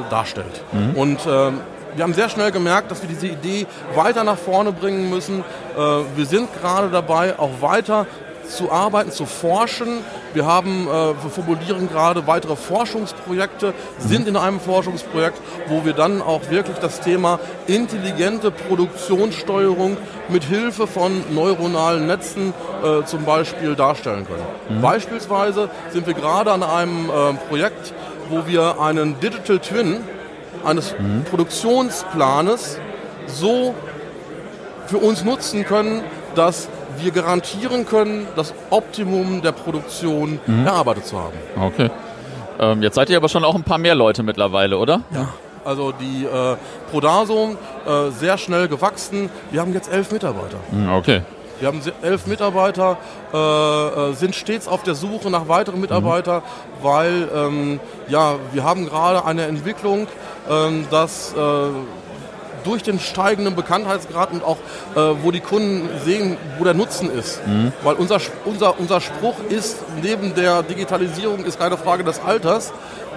darstellt. 0.09 0.63
Mhm. 0.71 0.95
Und 0.95 1.19
ähm, 1.27 1.61
wir 1.95 2.03
haben 2.03 2.13
sehr 2.13 2.29
schnell 2.29 2.51
gemerkt, 2.51 2.91
dass 2.91 3.01
wir 3.01 3.09
diese 3.09 3.27
Idee 3.27 3.67
weiter 3.95 4.23
nach 4.23 4.37
vorne 4.37 4.71
bringen 4.71 5.09
müssen. 5.09 5.39
Äh, 5.39 5.81
wir 6.15 6.25
sind 6.25 6.49
gerade 6.61 6.89
dabei, 6.89 7.37
auch 7.37 7.61
weiter 7.61 8.05
zu 8.49 8.71
arbeiten, 8.71 9.11
zu 9.11 9.25
forschen. 9.25 9.99
Wir 10.33 10.45
haben, 10.45 10.87
äh, 10.87 10.91
wir 10.91 11.29
formulieren 11.29 11.89
gerade 11.89 12.27
weitere 12.27 12.55
Forschungsprojekte, 12.55 13.73
sind 13.99 14.27
in 14.27 14.35
einem 14.35 14.59
Forschungsprojekt, 14.59 15.39
wo 15.67 15.85
wir 15.85 15.93
dann 15.93 16.21
auch 16.21 16.49
wirklich 16.49 16.77
das 16.79 16.99
Thema 17.01 17.39
intelligente 17.67 18.51
Produktionssteuerung 18.51 19.97
mit 20.29 20.43
Hilfe 20.43 20.87
von 20.87 21.23
neuronalen 21.33 22.07
Netzen 22.07 22.53
äh, 22.83 23.05
zum 23.05 23.23
Beispiel 23.25 23.75
darstellen 23.75 24.25
können. 24.25 24.77
Mhm. 24.77 24.81
Beispielsweise 24.81 25.69
sind 25.91 26.07
wir 26.07 26.13
gerade 26.13 26.51
an 26.51 26.63
einem 26.63 27.09
äh, 27.09 27.33
Projekt, 27.49 27.93
wo 28.29 28.45
wir 28.45 28.79
einen 28.79 29.19
Digital 29.19 29.59
Twin 29.59 29.97
eines 30.63 30.95
mhm. 30.97 31.23
Produktionsplanes 31.29 32.79
so 33.27 33.75
für 34.87 34.97
uns 34.97 35.23
nutzen 35.23 35.65
können, 35.65 36.01
dass 36.35 36.67
wir 36.97 37.11
garantieren 37.11 37.85
können, 37.85 38.27
das 38.35 38.53
Optimum 38.69 39.41
der 39.41 39.51
Produktion 39.51 40.39
mhm. 40.45 40.65
erarbeitet 40.65 41.05
zu 41.05 41.17
haben. 41.19 41.37
Okay. 41.59 41.89
Ähm, 42.59 42.81
jetzt 42.81 42.95
seid 42.95 43.09
ihr 43.09 43.17
aber 43.17 43.29
schon 43.29 43.43
auch 43.43 43.55
ein 43.55 43.63
paar 43.63 43.77
mehr 43.77 43.95
Leute 43.95 44.23
mittlerweile, 44.23 44.77
oder? 44.77 45.01
Ja. 45.11 45.29
Also 45.63 45.91
die 45.91 46.25
äh, 46.25 46.55
Prodaso 46.89 47.55
äh, 47.85 48.11
sehr 48.11 48.37
schnell 48.37 48.67
gewachsen. 48.67 49.29
Wir 49.51 49.61
haben 49.61 49.73
jetzt 49.73 49.91
elf 49.91 50.11
Mitarbeiter. 50.11 50.57
Mhm, 50.71 50.91
okay. 50.91 51.21
Wir 51.59 51.67
haben 51.67 51.81
elf 52.01 52.25
Mitarbeiter, 52.25 52.97
äh, 53.33 53.37
äh, 53.37 54.13
sind 54.13 54.35
stets 54.35 54.67
auf 54.67 54.83
der 54.83 54.95
Suche 54.95 55.29
nach 55.29 55.47
weiteren 55.47 55.81
Mitarbeitern, 55.81 56.41
mhm. 56.41 56.83
weil 56.83 57.29
ähm, 57.35 57.79
ja, 58.07 58.35
wir 58.53 58.63
haben 58.63 58.85
gerade 58.87 59.25
eine 59.25 59.45
Entwicklung, 59.45 60.07
ähm, 60.49 60.87
dass 60.89 61.33
äh, 61.33 61.37
durch 62.63 62.83
den 62.83 62.99
steigenden 62.99 63.55
Bekanntheitsgrad 63.55 64.31
und 64.31 64.43
auch, 64.43 64.57
äh, 64.95 65.15
wo 65.21 65.31
die 65.31 65.39
Kunden 65.39 65.89
sehen, 66.05 66.37
wo 66.57 66.63
der 66.63 66.73
Nutzen 66.73 67.11
ist. 67.11 67.45
Mhm. 67.45 67.73
Weil 67.83 67.95
unser, 67.95 68.19
unser, 68.45 68.79
unser 68.79 69.01
Spruch 69.01 69.35
ist, 69.49 69.77
neben 70.01 70.35
der 70.35 70.63
Digitalisierung 70.63 71.43
ist 71.45 71.59
keine 71.59 71.77
Frage 71.77 72.03
des 72.03 72.21
Alters, 72.21 72.71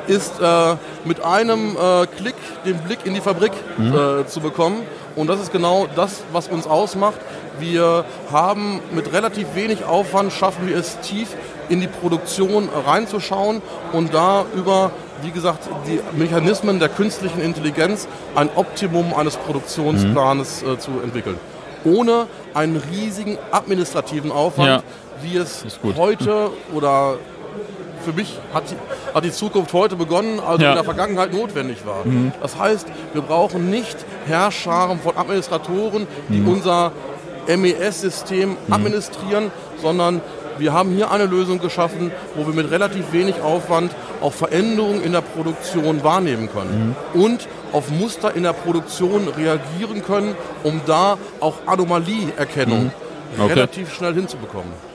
ist 0.09 0.41
äh, 0.41 0.77
mit 1.05 1.25
einem 1.25 1.77
äh, 1.77 2.07
Klick 2.07 2.35
den 2.65 2.79
Blick 2.79 3.01
in 3.05 3.15
die 3.15 3.21
Fabrik 3.21 3.53
mhm. 3.79 4.27
Zu 4.27 4.41
bekommen. 4.41 4.83
Und 5.17 5.29
das 5.29 5.41
ist 5.41 5.53
genau 5.53 5.87
das, 5.95 6.23
was 6.33 6.49
uns 6.49 6.67
ausmacht. 6.67 7.19
Wir 7.59 8.05
haben 8.31 8.81
mit 8.93 9.13
relativ 9.13 9.55
wenig 9.55 9.85
Aufwand, 9.85 10.33
schaffen 10.33 10.67
wir 10.67 10.77
es 10.77 10.99
tief 11.01 11.29
in 11.69 11.81
die 11.81 11.87
Produktion 11.87 12.69
reinzuschauen 12.87 13.63
und 13.93 14.15
da 14.15 14.45
über, 14.55 14.91
wie 15.23 15.31
gesagt, 15.31 15.69
die 15.87 16.01
Mechanismen 16.19 16.79
der 16.79 16.89
künstlichen 16.89 17.41
Intelligenz 17.41 18.09
ein 18.35 18.51
Optimum 18.55 19.15
eines 19.15 19.37
Produktionsplanes 19.37 20.63
mhm. 20.63 20.73
äh, 20.73 20.79
zu 20.79 20.91
entwickeln. 21.03 21.39
Ohne 21.85 22.27
einen 22.55 22.77
riesigen 22.77 23.39
administrativen 23.51 24.31
Aufwand, 24.31 24.69
ja. 24.69 24.83
wie 25.23 25.37
es 25.37 25.65
heute 25.97 26.51
oder 26.73 27.17
für 28.05 28.13
mich 28.13 28.39
hat 28.53 28.65
die, 28.71 28.77
hat 29.15 29.25
die, 29.25 29.33
Zukunft 29.33 29.73
heute 29.73 29.97
begonnen, 29.97 30.41
also 30.41 30.63
ja. 30.63 30.71
in 30.71 30.77
der 30.77 30.85
Vergangenheit 30.85 31.33
notwendig 31.33 31.87
war. 31.87 32.05
Mhm. 32.05 32.33
Das 32.41 32.59
heißt, 32.59 32.87
wir 33.13 33.23
brauchen 33.23 33.71
nicht 33.71 33.97
Herrscharen 34.27 35.01
von 35.01 35.17
Administratoren, 35.17 36.07
die 36.29 36.41
mhm. 36.41 36.49
unser 36.49 36.93
MES-System 37.47 38.51
mhm. 38.51 38.73
administrieren, 38.73 39.51
sondern 39.81 40.21
wir 40.59 40.73
haben 40.73 40.91
hier 40.95 41.11
eine 41.11 41.25
Lösung 41.27 41.61
geschaffen, 41.61 42.13
wo 42.35 42.47
wir 42.47 42.55
mit 42.55 42.71
relativ 42.71 43.13
wenig 43.13 43.41
Aufwand 43.41 43.93
auch 44.21 44.33
Veränderungen 44.33 45.03
in 45.03 45.13
der 45.13 45.23
Produktion 45.23 46.05
wahrnehmen 46.05 46.49
können 46.53 46.95
mhm. 47.15 47.21
und 47.21 47.49
auf 47.73 47.91
Muster 47.91 48.35
in 48.35 48.43
der 48.43 48.53
Produktion 48.53 49.29
reagieren 49.29 50.03
können, 50.05 50.35
um 50.63 50.81
da 50.87 51.17
auch 51.41 51.55
Anomalieerkennung 51.67 52.85
mhm. 52.85 53.43
okay. 53.43 53.53
relativ 53.55 53.93
schnell 53.93 54.15
hinzubekommen. 54.15 54.92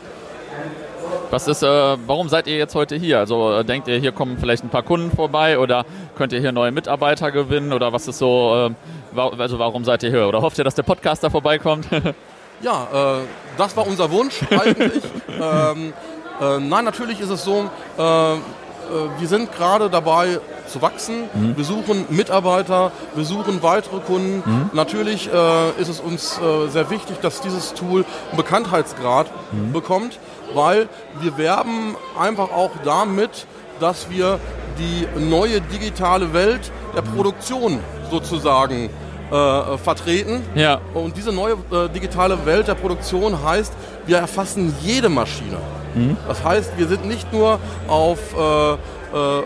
Was 1.30 1.48
ist, 1.48 1.62
äh, 1.62 1.98
warum 2.08 2.30
seid 2.30 2.48
ihr 2.48 2.58
jetzt 2.58 2.74
heute 2.74 2.96
hier? 2.96 3.20
Also 3.20 3.52
äh, 3.52 3.66
denkt 3.66 3.90
ihr, 3.90 3.98
hier 3.98 4.14
kommen 4.14 4.38
vielleicht 4.40 4.64
ein 4.64 4.70
paar 4.70 4.84
Kunden 4.84 5.12
vorbei 5.12 5.60
oder 5.60 5.86
könnt 6.16 6.32
ihr 6.32 6.40
hier 6.40 6.54
neue 6.54 6.72
Mitarbeiter 6.72 7.32
gewinnen 7.32 7.74
oder 7.74 7.92
was 7.92 8.08
ist 8.08 8.20
so, 8.20 8.70
äh, 8.70 9.16
wa 9.16 9.32
also 9.38 9.60
warum 9.60 9.84
seid 9.84 10.04
ihr 10.04 10.10
hier? 10.10 10.28
Oder 10.28 10.42
hofft 10.42 10.58
ihr, 10.58 10.64
dass 10.64 10.76
der 10.76 10.84
Podcaster 10.84 11.30
vorbeikommt? 11.30 11.88
ja, 12.62 13.20
äh, 13.20 13.26
das 13.58 13.76
war 13.76 13.86
unser 13.86 14.10
Wunsch 14.10 14.42
eigentlich. 14.50 15.04
ähm, 15.30 15.94
äh, 16.40 16.60
nein, 16.60 16.86
natürlich 16.86 17.20
ist 17.20 17.30
es 17.30 17.44
so, 17.44 17.70
äh, 17.98 18.02
wir 18.02 19.28
sind 19.28 19.52
gerade 19.52 19.90
dabei 19.90 20.40
zu 20.68 20.82
wachsen. 20.82 21.24
Mhm. 21.34 21.58
Wir 21.58 21.66
suchen 21.66 22.06
Mitarbeiter, 22.10 22.92
wir 23.16 23.26
suchen 23.26 23.62
weitere 23.64 24.00
Kunden. 24.00 24.44
Mhm. 24.46 24.70
Natürlich 24.74 25.30
äh, 25.32 25.82
ist 25.82 25.90
es 25.90 26.00
uns 26.00 26.40
äh, 26.40 26.68
sehr 26.70 26.90
wichtig, 26.90 27.18
dass 27.22 27.42
dieses 27.42 27.74
Tool 27.74 28.06
einen 28.30 28.38
Bekanntheitsgrad 28.38 29.28
mhm. 29.52 29.74
bekommt 29.74 30.20
weil 30.54 30.88
wir 31.22 31.38
werben 31.38 31.96
einfach 32.20 32.52
auch 32.52 32.72
damit, 32.84 33.46
dass 33.80 34.10
wir 34.10 34.40
die 34.78 35.08
neue 35.20 35.62
digitale 35.62 36.34
Welt 36.34 36.72
der 36.96 37.02
Produktion 37.02 37.80
sozusagen 38.10 38.90
äh, 39.32 39.78
vertreten. 39.78 40.42
Ja. 40.56 40.80
Und 40.94 41.18
diese 41.18 41.32
neue 41.32 41.54
äh, 41.72 41.90
digitale 41.94 42.46
Welt 42.46 42.68
der 42.68 42.76
Produktion 42.76 43.44
heißt, 43.44 43.74
wir 44.06 44.18
erfassen 44.18 44.74
jede 44.82 45.10
Maschine. 45.10 45.58
Mhm. 45.96 46.18
Das 46.28 46.44
heißt, 46.44 46.78
wir 46.78 46.88
sind 46.88 47.06
nicht 47.06 47.32
nur 47.34 47.60
auf 47.88 48.20
äh, 48.38 48.74
äh 48.74 48.78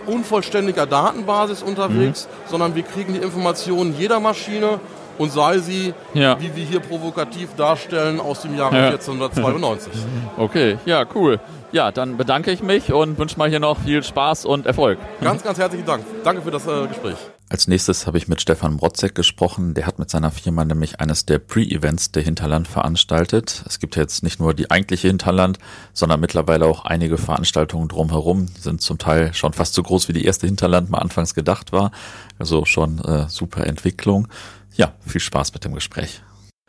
unvollständiger 0.05 0.85
Datenbasis 0.85 1.63
unterwegs, 1.63 2.27
mhm. 2.27 2.49
sondern 2.49 2.75
wir 2.75 2.83
kriegen 2.83 3.13
die 3.13 3.19
Informationen 3.19 3.95
jeder 3.97 4.19
Maschine 4.19 4.79
und 5.17 5.31
sei 5.31 5.59
sie, 5.59 5.93
ja. 6.13 6.39
wie 6.39 6.55
wir 6.55 6.63
hier 6.63 6.79
provokativ 6.79 7.55
darstellen, 7.55 8.19
aus 8.19 8.41
dem 8.41 8.57
Jahre 8.57 8.75
ja. 8.75 8.85
1492. 8.85 9.93
Okay, 10.37 10.77
ja, 10.85 11.05
cool. 11.13 11.39
Ja, 11.71 11.91
dann 11.91 12.17
bedanke 12.17 12.51
ich 12.51 12.63
mich 12.63 12.91
und 12.91 13.17
wünsche 13.17 13.37
mal 13.37 13.49
hier 13.49 13.59
noch 13.59 13.79
viel 13.79 14.03
Spaß 14.03 14.45
und 14.45 14.65
Erfolg. 14.65 14.97
Ganz, 15.21 15.43
ganz 15.43 15.57
herzlichen 15.57 15.85
Dank. 15.85 16.03
Danke 16.23 16.41
für 16.41 16.51
das 16.51 16.67
äh, 16.67 16.87
Gespräch. 16.87 17.15
Als 17.51 17.67
nächstes 17.67 18.07
habe 18.07 18.17
ich 18.17 18.29
mit 18.29 18.41
Stefan 18.41 18.77
Brotzek 18.77 19.13
gesprochen. 19.13 19.73
Der 19.73 19.85
hat 19.85 19.99
mit 19.99 20.09
seiner 20.09 20.31
Firma 20.31 20.63
nämlich 20.63 21.01
eines 21.01 21.25
der 21.25 21.37
Pre-Events 21.37 22.13
der 22.13 22.23
Hinterland 22.23 22.65
veranstaltet. 22.65 23.65
Es 23.67 23.79
gibt 23.79 23.97
jetzt 23.97 24.23
nicht 24.23 24.39
nur 24.39 24.53
die 24.53 24.71
eigentliche 24.71 25.09
Hinterland, 25.09 25.59
sondern 25.91 26.21
mittlerweile 26.21 26.65
auch 26.65 26.85
einige 26.85 27.17
Veranstaltungen 27.17 27.89
drumherum. 27.89 28.47
Die 28.55 28.61
sind 28.61 28.81
zum 28.81 28.99
Teil 28.99 29.33
schon 29.33 29.51
fast 29.51 29.73
so 29.73 29.83
groß 29.83 30.07
wie 30.07 30.13
die 30.13 30.23
erste 30.23 30.47
Hinterland 30.47 30.89
mal 30.89 30.99
anfangs 30.99 31.35
gedacht 31.35 31.73
war. 31.73 31.91
Also 32.39 32.63
schon 32.63 32.99
äh, 32.99 33.27
super 33.27 33.67
Entwicklung. 33.67 34.29
Ja, 34.73 34.93
viel 35.05 35.21
Spaß 35.21 35.53
mit 35.53 35.65
dem 35.65 35.73
Gespräch. 35.73 36.21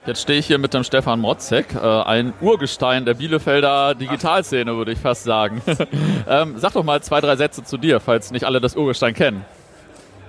Jetzt 0.04 0.22
stehe 0.22 0.40
ich 0.40 0.46
hier 0.46 0.58
mit 0.58 0.74
dem 0.74 0.82
Stefan 0.82 1.20
Motzek, 1.20 1.76
äh, 1.76 1.78
ein 1.78 2.32
Urgestein 2.40 3.04
der 3.04 3.14
Bielefelder 3.14 3.94
Digitalszene, 3.94 4.76
würde 4.76 4.90
ich 4.90 4.98
fast 4.98 5.22
sagen. 5.22 5.62
ähm, 6.28 6.54
sag 6.56 6.72
doch 6.72 6.82
mal 6.82 7.00
zwei, 7.02 7.20
drei 7.20 7.36
Sätze 7.36 7.62
zu 7.62 7.76
dir, 7.76 8.00
falls 8.00 8.32
nicht 8.32 8.44
alle 8.44 8.60
das 8.60 8.74
Urgestein 8.74 9.14
kennen. 9.14 9.44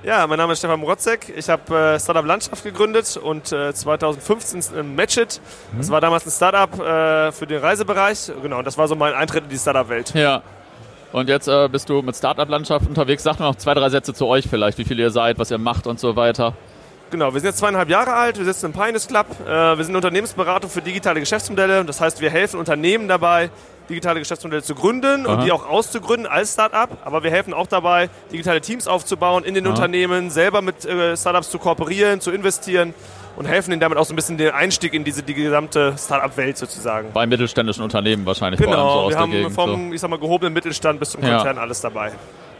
Ja, 0.03 0.27
mein 0.27 0.37
Name 0.37 0.53
ist 0.53 0.59
Stefan 0.59 0.81
Mrotzek. 0.81 1.33
Ich 1.35 1.49
habe 1.49 1.75
äh, 1.75 1.99
Startup 1.99 2.25
Landschaft 2.25 2.63
gegründet 2.63 3.17
und 3.17 3.51
äh, 3.51 3.73
2015 3.73 4.61
äh, 4.77 4.83
Matchit. 4.83 5.41
Mhm. 5.71 5.77
Das 5.77 5.89
war 5.89 6.01
damals 6.01 6.27
ein 6.27 6.31
Startup 6.31 6.79
äh, 6.79 7.31
für 7.31 7.47
den 7.47 7.59
Reisebereich. 7.59 8.31
Genau, 8.43 8.61
das 8.61 8.77
war 8.77 8.87
so 8.87 8.95
mein 8.95 9.13
Eintritt 9.13 9.45
in 9.45 9.49
die 9.49 9.57
Startup-Welt. 9.57 10.13
Ja. 10.13 10.43
Und 11.13 11.29
jetzt 11.29 11.47
äh, 11.47 11.67
bist 11.67 11.89
du 11.89 12.01
mit 12.01 12.15
Startup 12.15 12.47
Landschaft 12.47 12.87
unterwegs. 12.87 13.23
Sag 13.23 13.39
mir 13.39 13.45
noch 13.45 13.55
zwei, 13.55 13.73
drei 13.73 13.89
Sätze 13.89 14.13
zu 14.13 14.27
euch 14.27 14.47
vielleicht, 14.47 14.77
wie 14.77 14.83
viele 14.83 15.01
ihr 15.01 15.09
seid, 15.09 15.39
was 15.39 15.49
ihr 15.49 15.57
macht 15.57 15.87
und 15.87 15.99
so 15.99 16.15
weiter. 16.15 16.53
Genau, 17.13 17.31
wir 17.31 17.39
sind 17.41 17.49
jetzt 17.49 17.59
zweieinhalb 17.59 17.89
Jahre 17.89 18.11
alt, 18.11 18.39
wir 18.39 18.45
sitzen 18.45 18.65
im 18.65 18.73
Pioneers 18.73 19.07
Club. 19.07 19.27
Äh, 19.45 19.77
wir 19.77 19.83
sind 19.83 19.95
Unternehmensberatung 19.95 20.67
für 20.67 20.81
digitale 20.81 21.19
Geschäftsmodelle. 21.19 21.85
Das 21.85 22.01
heißt, 22.01 22.21
wir 22.21 22.31
helfen 22.31 22.59
Unternehmen 22.59 23.07
dabei, 23.07 23.51
digitale 23.87 24.17
Geschäftsmodelle 24.17 24.63
zu 24.63 24.73
gründen 24.73 25.27
Aha. 25.27 25.35
und 25.35 25.45
die 25.45 25.51
auch 25.51 25.69
auszugründen 25.69 26.25
als 26.25 26.53
Startup. 26.53 26.89
Aber 27.05 27.21
wir 27.21 27.29
helfen 27.29 27.53
auch 27.53 27.67
dabei, 27.67 28.09
digitale 28.31 28.61
Teams 28.61 28.87
aufzubauen 28.87 29.43
in 29.43 29.53
den 29.53 29.67
Aha. 29.67 29.75
Unternehmen, 29.75 30.31
selber 30.31 30.63
mit 30.63 30.85
äh, 30.85 31.15
Startups 31.15 31.51
zu 31.51 31.59
kooperieren, 31.59 32.19
zu 32.19 32.31
investieren 32.31 32.95
und 33.35 33.45
helfen 33.45 33.73
ihnen 33.73 33.79
damit 33.79 33.99
auch 33.99 34.05
so 34.05 34.13
ein 34.13 34.15
bisschen 34.15 34.39
den 34.39 34.49
Einstieg 34.49 34.95
in 34.95 35.03
diese 35.03 35.21
die 35.21 35.35
gesamte 35.35 35.93
Startup-Welt 35.95 36.57
sozusagen. 36.57 37.11
Bei 37.13 37.27
mittelständischen 37.27 37.83
Unternehmen 37.83 38.25
wahrscheinlich 38.25 38.59
genau, 38.59 38.71
vor 38.71 38.79
allem 38.79 38.89
so 38.89 38.99
aus 39.01 39.11
wir 39.11 39.19
haben 39.19 39.31
Gegend, 39.31 39.53
vom, 39.53 39.89
so. 39.89 39.93
ich 39.93 40.01
sag 40.01 40.09
mal, 40.09 40.17
gehobenen 40.17 40.51
Mittelstand 40.51 40.99
bis 40.99 41.11
zum 41.11 41.21
Konzern 41.21 41.57
ja. 41.57 41.61
alles 41.61 41.79
dabei. 41.79 42.13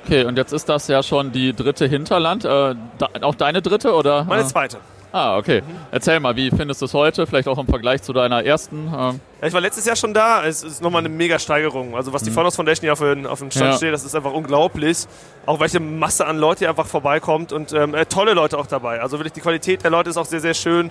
Okay, 0.06 0.26
und 0.26 0.38
jetzt 0.38 0.52
ist 0.52 0.68
das 0.68 0.88
ja 0.88 1.02
schon 1.02 1.32
die 1.32 1.54
dritte 1.54 1.86
Hinterland. 1.88 2.46
Äh, 2.46 2.48
da, 2.48 3.10
auch 3.22 3.36
deine 3.36 3.62
dritte 3.62 3.94
oder? 3.94 4.26
Meine 4.26 4.46
zweite. 4.46 4.78
Ah, 5.14 5.38
okay. 5.38 5.62
Mhm. 5.62 5.76
Erzähl 5.92 6.20
mal, 6.20 6.36
wie 6.36 6.50
findest 6.50 6.82
du 6.82 6.86
es 6.86 6.94
heute? 6.96 7.28
Vielleicht 7.28 7.48
auch 7.48 7.60
im 7.60 7.68
Vergleich 7.68 8.02
zu 8.02 8.14
deiner 8.14 8.44
ersten? 8.44 8.88
Ähm 8.88 9.20
ja, 9.42 9.48
ich 9.48 9.54
war 9.54 9.62
letztes 9.62 9.86
Jahr 9.86 9.96
schon 9.96 10.12
da. 10.12 10.44
Es 10.44 10.64
ist 10.64 10.82
nochmal 10.82 11.02
eine 11.02 11.10
mega 11.10 11.38
Steigerung. 11.38 11.96
Also 11.96 12.14
was 12.14 12.24
die 12.24 12.32
mhm. 12.32 12.34
Founders 12.34 12.56
Foundation 12.56 12.82
hier 12.82 12.94
auf, 12.94 13.32
auf 13.32 13.40
dem 13.40 13.52
Stand 13.52 13.74
ja. 13.74 13.78
steht, 13.78 13.94
das 13.94 14.04
ist 14.04 14.16
einfach 14.16 14.34
unglaublich. 14.34 15.06
Auch 15.46 15.60
welche 15.60 15.80
Masse 15.80 16.26
an 16.26 16.40
Leute 16.40 16.60
hier 16.60 16.70
einfach 16.70 16.88
vorbeikommt 16.88 17.54
und 17.54 17.74
ähm, 17.74 17.94
äh, 17.94 18.08
tolle 18.08 18.34
Leute 18.34 18.58
auch 18.58 18.66
dabei. 18.66 19.02
Also 19.02 19.20
wirklich 19.20 19.34
die 19.34 19.42
Qualität 19.42 19.84
der 19.84 19.92
Leute 19.92 20.10
ist 20.10 20.18
auch 20.18 20.26
sehr, 20.26 20.40
sehr 20.40 20.56
schön. 20.56 20.90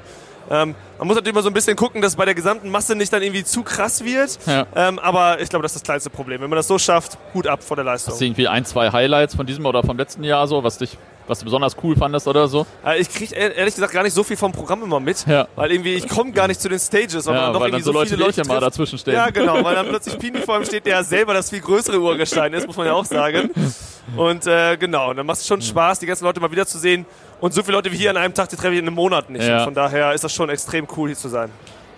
Ähm, 0.51 0.75
man 0.99 1.07
muss 1.07 1.17
natürlich 1.17 1.35
immer 1.35 1.43
so 1.43 1.51
ein 1.51 1.55
bisschen 1.55 1.77
gucken, 1.77 2.03
dass 2.03 2.17
bei 2.17 2.25
der 2.25 2.35
gesamten 2.35 2.71
Masse 2.71 2.95
nicht 2.95 3.13
dann 3.13 3.23
irgendwie 3.23 3.45
zu 3.45 3.63
krass 3.63 4.05
wird. 4.05 4.39
Ja. 4.47 4.67
Ähm, 4.75 4.99
aber 4.99 5.41
ich 5.41 5.49
glaube, 5.49 5.63
das 5.63 5.73
ist 5.73 5.81
das 5.81 5.85
kleinste 5.85 6.11
Problem. 6.11 6.41
Wenn 6.41 6.51
man 6.51 6.57
das 6.57 6.69
so 6.69 6.79
schafft, 6.79 7.19
Hut 7.35 7.47
ab 7.47 7.63
vor 7.63 7.77
der 7.77 7.85
Leistung. 7.85 8.13
Hast 8.13 8.21
du 8.21 8.25
irgendwie 8.25 8.49
ein, 8.49 8.65
zwei 8.65 8.91
Highlights 8.91 9.35
von 9.35 9.47
diesem 9.47 9.67
oder 9.67 9.83
vom 9.83 9.97
letzten 9.97 10.25
Jahr 10.25 10.47
so, 10.47 10.63
was 10.63 10.79
dich 10.79 10.97
was 11.27 11.39
du 11.39 11.45
besonders 11.45 11.77
cool 11.83 11.97
fandest 11.97 12.27
oder 12.27 12.49
so? 12.49 12.67
Äh, 12.85 13.01
ich 13.01 13.09
kriege 13.09 13.35
ehrlich 13.35 13.75
gesagt 13.75 13.93
gar 13.93 14.03
nicht 14.03 14.13
so 14.13 14.23
viel 14.23 14.37
vom 14.37 14.53
Programm 14.53 14.83
immer 14.83 15.01
mit, 15.01 15.25
ja. 15.27 15.47
weil 15.57 15.71
irgendwie 15.71 15.95
ich 15.95 16.09
komme 16.09 16.33
gar 16.33 16.49
nicht 16.49 16.61
zu 16.61 16.69
den 16.69 16.79
Stages, 16.79 17.27
weil 17.27 17.35
ja, 17.35 17.43
man 17.43 17.53
doch 17.53 17.61
irgendwie 17.61 17.83
so, 17.83 17.93
so 17.93 17.99
Leute, 17.99 18.11
viele 18.11 18.25
Leute 18.25 18.45
mal 18.47 18.61
dazwischen 18.61 18.99
stehen. 18.99 19.15
Ja, 19.15 19.31
genau, 19.31 19.63
weil 19.63 19.75
dann 19.75 19.87
plötzlich 19.89 20.19
Pini 20.19 20.41
vor 20.41 20.59
ihm 20.59 20.65
steht, 20.65 20.87
der 20.87 21.05
selber 21.05 21.35
das 21.35 21.51
viel 21.51 21.61
größere 21.61 21.99
Urgestein 22.01 22.53
ist, 22.53 22.67
muss 22.67 22.77
man 22.77 22.87
ja 22.87 22.93
auch 22.93 23.05
sagen. 23.05 23.51
Und 24.17 24.47
äh, 24.47 24.77
genau, 24.77 25.15
dann 25.15 25.25
macht 25.25 25.39
es 25.39 25.47
schon 25.47 25.63
Spaß, 25.63 26.01
die 26.01 26.07
ganzen 26.07 26.25
Leute 26.25 26.41
mal 26.41 26.51
wiederzusehen. 26.51 27.07
Und 27.43 27.53
so 27.53 27.65
viele 27.65 27.77
Leute 27.77 27.91
wie 27.91 27.97
hier 27.97 28.11
an 28.11 28.17
einem 28.17 28.33
Tag, 28.33 28.49
die 28.51 28.55
treffe 28.57 28.73
ich 28.73 28.79
in 28.79 28.87
einem 28.87 28.95
Monat 28.95 29.29
nicht. 29.29 29.45
Ja. 29.45 29.65
von 29.65 29.75
daher 29.75 30.13
ist 30.13 30.23
das 30.23 30.33
schon 30.33 30.49
extrem 30.49 30.87
cool, 30.97 31.09
hier 31.09 31.17
zu 31.17 31.29
sein. 31.29 31.51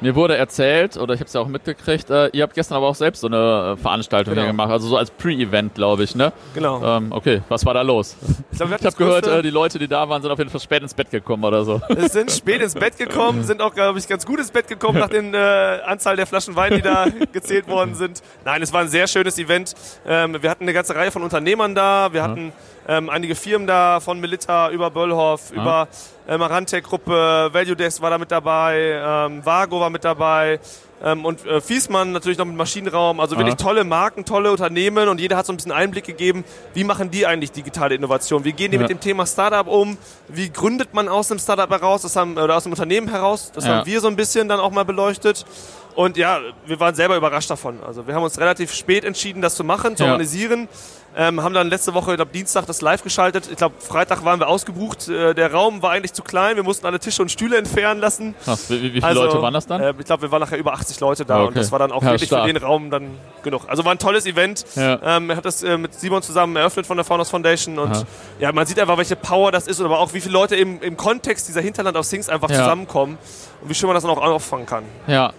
Mir 0.04 0.14
wurde 0.14 0.36
erzählt, 0.36 0.98
oder 0.98 1.14
ich 1.14 1.20
habe 1.20 1.28
es 1.28 1.32
ja 1.32 1.40
auch 1.40 1.48
mitgekriegt, 1.48 2.10
äh, 2.10 2.28
ihr 2.34 2.42
habt 2.42 2.52
gestern 2.52 2.76
aber 2.76 2.88
auch 2.88 2.94
selbst 2.94 3.22
so 3.22 3.26
eine 3.26 3.72
äh, 3.72 3.76
Veranstaltung 3.80 4.34
genau. 4.34 4.48
gemacht, 4.48 4.70
also 4.70 4.86
so 4.86 4.98
als 4.98 5.10
Pre-Event, 5.10 5.74
glaube 5.74 6.04
ich, 6.04 6.14
ne? 6.14 6.30
Genau. 6.52 6.98
Ähm, 6.98 7.10
okay, 7.10 7.40
was 7.48 7.64
war 7.64 7.72
da 7.72 7.80
los? 7.80 8.14
Ich, 8.52 8.58
glaub, 8.58 8.68
ich 8.68 8.84
habe 8.84 8.96
gehört, 8.96 9.26
äh, 9.26 9.40
die 9.40 9.48
Leute, 9.48 9.78
die 9.78 9.88
da 9.88 10.06
waren, 10.06 10.20
sind 10.20 10.30
auf 10.30 10.36
jeden 10.36 10.50
Fall 10.50 10.60
spät 10.60 10.82
ins 10.82 10.92
Bett 10.92 11.10
gekommen 11.10 11.42
oder 11.42 11.64
so. 11.64 11.80
Es 11.88 12.12
sind 12.12 12.30
spät 12.30 12.60
ins 12.60 12.74
Bett 12.74 12.98
gekommen, 12.98 13.44
sind 13.44 13.62
auch, 13.62 13.72
glaube 13.72 13.98
ich, 13.98 14.06
ganz 14.06 14.26
gut 14.26 14.40
ins 14.40 14.50
Bett 14.50 14.68
gekommen 14.68 14.98
nach 14.98 15.08
der 15.08 15.22
äh, 15.22 15.82
Anzahl 15.86 16.16
der 16.16 16.26
Flaschen 16.26 16.54
Wein, 16.54 16.74
die 16.74 16.82
da 16.82 17.06
gezählt 17.32 17.66
worden 17.66 17.94
sind. 17.94 18.22
Nein, 18.44 18.60
es 18.60 18.74
war 18.74 18.82
ein 18.82 18.88
sehr 18.88 19.06
schönes 19.06 19.38
Event. 19.38 19.72
Ähm, 20.06 20.36
wir 20.38 20.50
hatten 20.50 20.64
eine 20.64 20.74
ganze 20.74 20.94
Reihe 20.94 21.12
von 21.12 21.22
Unternehmern 21.22 21.74
da, 21.74 22.12
wir 22.12 22.22
hatten... 22.22 22.48
Ja 22.48 22.52
ähm, 22.86 23.08
einige 23.08 23.34
Firmen 23.34 23.66
da, 23.66 24.00
von 24.00 24.20
Melita 24.20 24.70
über 24.70 24.90
Böllhoff, 24.90 25.52
ja. 25.54 25.62
über 25.62 25.88
äh, 26.26 26.38
Marantec-Gruppe, 26.38 27.50
Value 27.52 27.76
Desk 27.76 28.00
war 28.00 28.10
da 28.10 28.18
mit 28.18 28.30
dabei, 28.30 29.00
ähm, 29.02 29.44
Vago 29.44 29.80
war 29.80 29.90
mit 29.90 30.04
dabei 30.04 30.60
ähm, 31.02 31.24
und 31.24 31.44
äh, 31.44 31.60
Fiesmann 31.60 32.12
natürlich 32.12 32.38
noch 32.38 32.46
mit 32.46 32.56
Maschinenraum. 32.56 33.20
Also 33.20 33.36
wirklich 33.36 33.58
ja. 33.58 33.64
tolle 33.64 33.84
Marken, 33.84 34.24
tolle 34.24 34.50
Unternehmen 34.50 35.08
und 35.08 35.20
jeder 35.20 35.36
hat 35.36 35.46
so 35.46 35.52
ein 35.52 35.56
bisschen 35.56 35.72
Einblick 35.72 36.04
gegeben, 36.04 36.44
wie 36.72 36.84
machen 36.84 37.10
die 37.10 37.26
eigentlich 37.26 37.52
digitale 37.52 37.94
Innovation? 37.94 38.44
Wie 38.44 38.52
gehen 38.52 38.70
die 38.70 38.76
ja. 38.76 38.82
mit 38.82 38.90
dem 38.90 39.00
Thema 39.00 39.26
Startup 39.26 39.66
um? 39.66 39.98
Wie 40.28 40.50
gründet 40.50 40.94
man 40.94 41.08
aus 41.08 41.30
einem 41.30 41.40
Startup 41.40 41.68
heraus, 41.68 42.02
das 42.02 42.16
haben, 42.16 42.38
oder 42.38 42.56
aus 42.56 42.64
einem 42.64 42.72
Unternehmen 42.72 43.08
heraus? 43.08 43.52
Das 43.54 43.66
haben 43.66 43.86
wir 43.86 44.00
so 44.00 44.08
ein 44.08 44.16
bisschen 44.16 44.48
dann 44.48 44.60
auch 44.60 44.70
mal 44.70 44.84
beleuchtet. 44.84 45.44
Und 45.94 46.16
ja, 46.16 46.40
wir 46.66 46.80
waren 46.80 46.94
selber 46.94 47.16
überrascht 47.16 47.50
davon. 47.50 47.78
Also 47.86 48.06
wir 48.06 48.14
haben 48.14 48.22
uns 48.22 48.38
relativ 48.38 48.74
spät 48.74 49.04
entschieden, 49.04 49.42
das 49.42 49.54
zu 49.54 49.64
machen, 49.64 49.96
zu 49.96 50.04
organisieren. 50.04 50.68
Ähm, 51.16 51.40
haben 51.42 51.54
dann 51.54 51.68
letzte 51.68 51.94
Woche, 51.94 52.10
ich 52.10 52.16
glaube 52.16 52.32
Dienstag, 52.32 52.66
das 52.66 52.80
live 52.80 53.04
geschaltet. 53.04 53.48
Ich 53.48 53.56
glaube, 53.56 53.76
Freitag 53.78 54.24
waren 54.24 54.40
wir 54.40 54.48
ausgebucht. 54.48 55.08
Äh, 55.08 55.34
der 55.34 55.52
Raum 55.52 55.80
war 55.80 55.92
eigentlich 55.92 56.12
zu 56.12 56.24
klein. 56.24 56.56
Wir 56.56 56.64
mussten 56.64 56.86
alle 56.86 56.98
Tische 56.98 57.22
und 57.22 57.30
Stühle 57.30 57.56
entfernen 57.56 58.00
lassen. 58.00 58.34
Krass, 58.42 58.68
wie, 58.68 58.82
wie 58.82 58.90
viele 58.90 59.06
also, 59.06 59.22
Leute 59.22 59.40
waren 59.40 59.54
das 59.54 59.66
dann? 59.66 59.80
Äh, 59.80 59.94
ich 59.96 60.06
glaube, 60.06 60.22
wir 60.22 60.32
waren 60.32 60.40
nachher 60.40 60.58
über 60.58 60.72
80 60.72 60.98
Leute 60.98 61.24
da 61.24 61.38
okay. 61.38 61.48
und 61.48 61.56
das 61.56 61.70
war 61.70 61.78
dann 61.78 61.92
auch 61.92 62.02
ja, 62.02 62.10
wirklich 62.10 62.28
stark. 62.28 62.48
für 62.48 62.52
den 62.52 62.62
Raum 62.62 62.90
dann 62.90 63.10
genug. 63.44 63.62
Also 63.68 63.84
war 63.84 63.92
ein 63.92 63.98
tolles 63.98 64.26
Event. 64.26 64.64
Ja. 64.74 64.98
Ähm, 65.04 65.30
er 65.30 65.36
hat 65.36 65.44
das 65.44 65.62
äh, 65.62 65.78
mit 65.78 65.94
Simon 65.94 66.20
zusammen 66.20 66.56
eröffnet 66.56 66.84
von 66.84 66.96
der 66.96 67.04
Founders 67.04 67.30
Foundation 67.30 67.78
und 67.78 67.92
Aha. 67.92 68.04
ja, 68.40 68.50
man 68.50 68.66
sieht 68.66 68.80
einfach, 68.80 68.98
welche 68.98 69.14
Power 69.14 69.52
das 69.52 69.68
ist, 69.68 69.80
aber 69.80 70.00
auch 70.00 70.12
wie 70.14 70.20
viele 70.20 70.32
Leute 70.32 70.56
im, 70.56 70.82
im 70.82 70.96
Kontext 70.96 71.46
dieser 71.46 71.60
Hinterland 71.60 71.96
aus 71.96 72.08
Things 72.08 72.28
einfach 72.28 72.50
ja. 72.50 72.56
zusammenkommen 72.56 73.18
und 73.62 73.70
wie 73.70 73.74
schön 73.74 73.86
man 73.86 73.94
das 73.94 74.02
dann 74.02 74.10
auch 74.10 74.20
auffangen 74.20 74.66
kann. 74.66 74.82
Ja, 75.06 75.32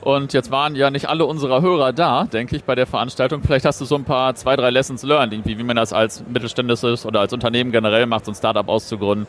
und 0.00 0.32
jetzt 0.32 0.50
waren 0.50 0.74
ja 0.74 0.90
nicht 0.90 1.08
alle 1.08 1.24
unserer 1.26 1.60
Hörer 1.60 1.92
da, 1.92 2.24
denke 2.24 2.56
ich, 2.56 2.64
bei 2.64 2.74
der 2.74 2.86
Veranstaltung. 2.86 3.42
Vielleicht 3.42 3.64
hast 3.64 3.80
du 3.80 3.84
so 3.84 3.96
ein 3.96 4.04
paar, 4.04 4.34
zwei, 4.34 4.56
drei 4.56 4.70
Lessons 4.70 5.02
learned, 5.02 5.32
irgendwie, 5.32 5.58
wie 5.58 5.62
man 5.62 5.76
das 5.76 5.92
als 5.92 6.24
mittelständisches 6.26 7.04
oder 7.04 7.20
als 7.20 7.32
Unternehmen 7.32 7.70
generell 7.72 8.06
macht, 8.06 8.24
so 8.24 8.32
ein 8.32 8.34
Startup 8.34 8.68
auszugründen. 8.68 9.26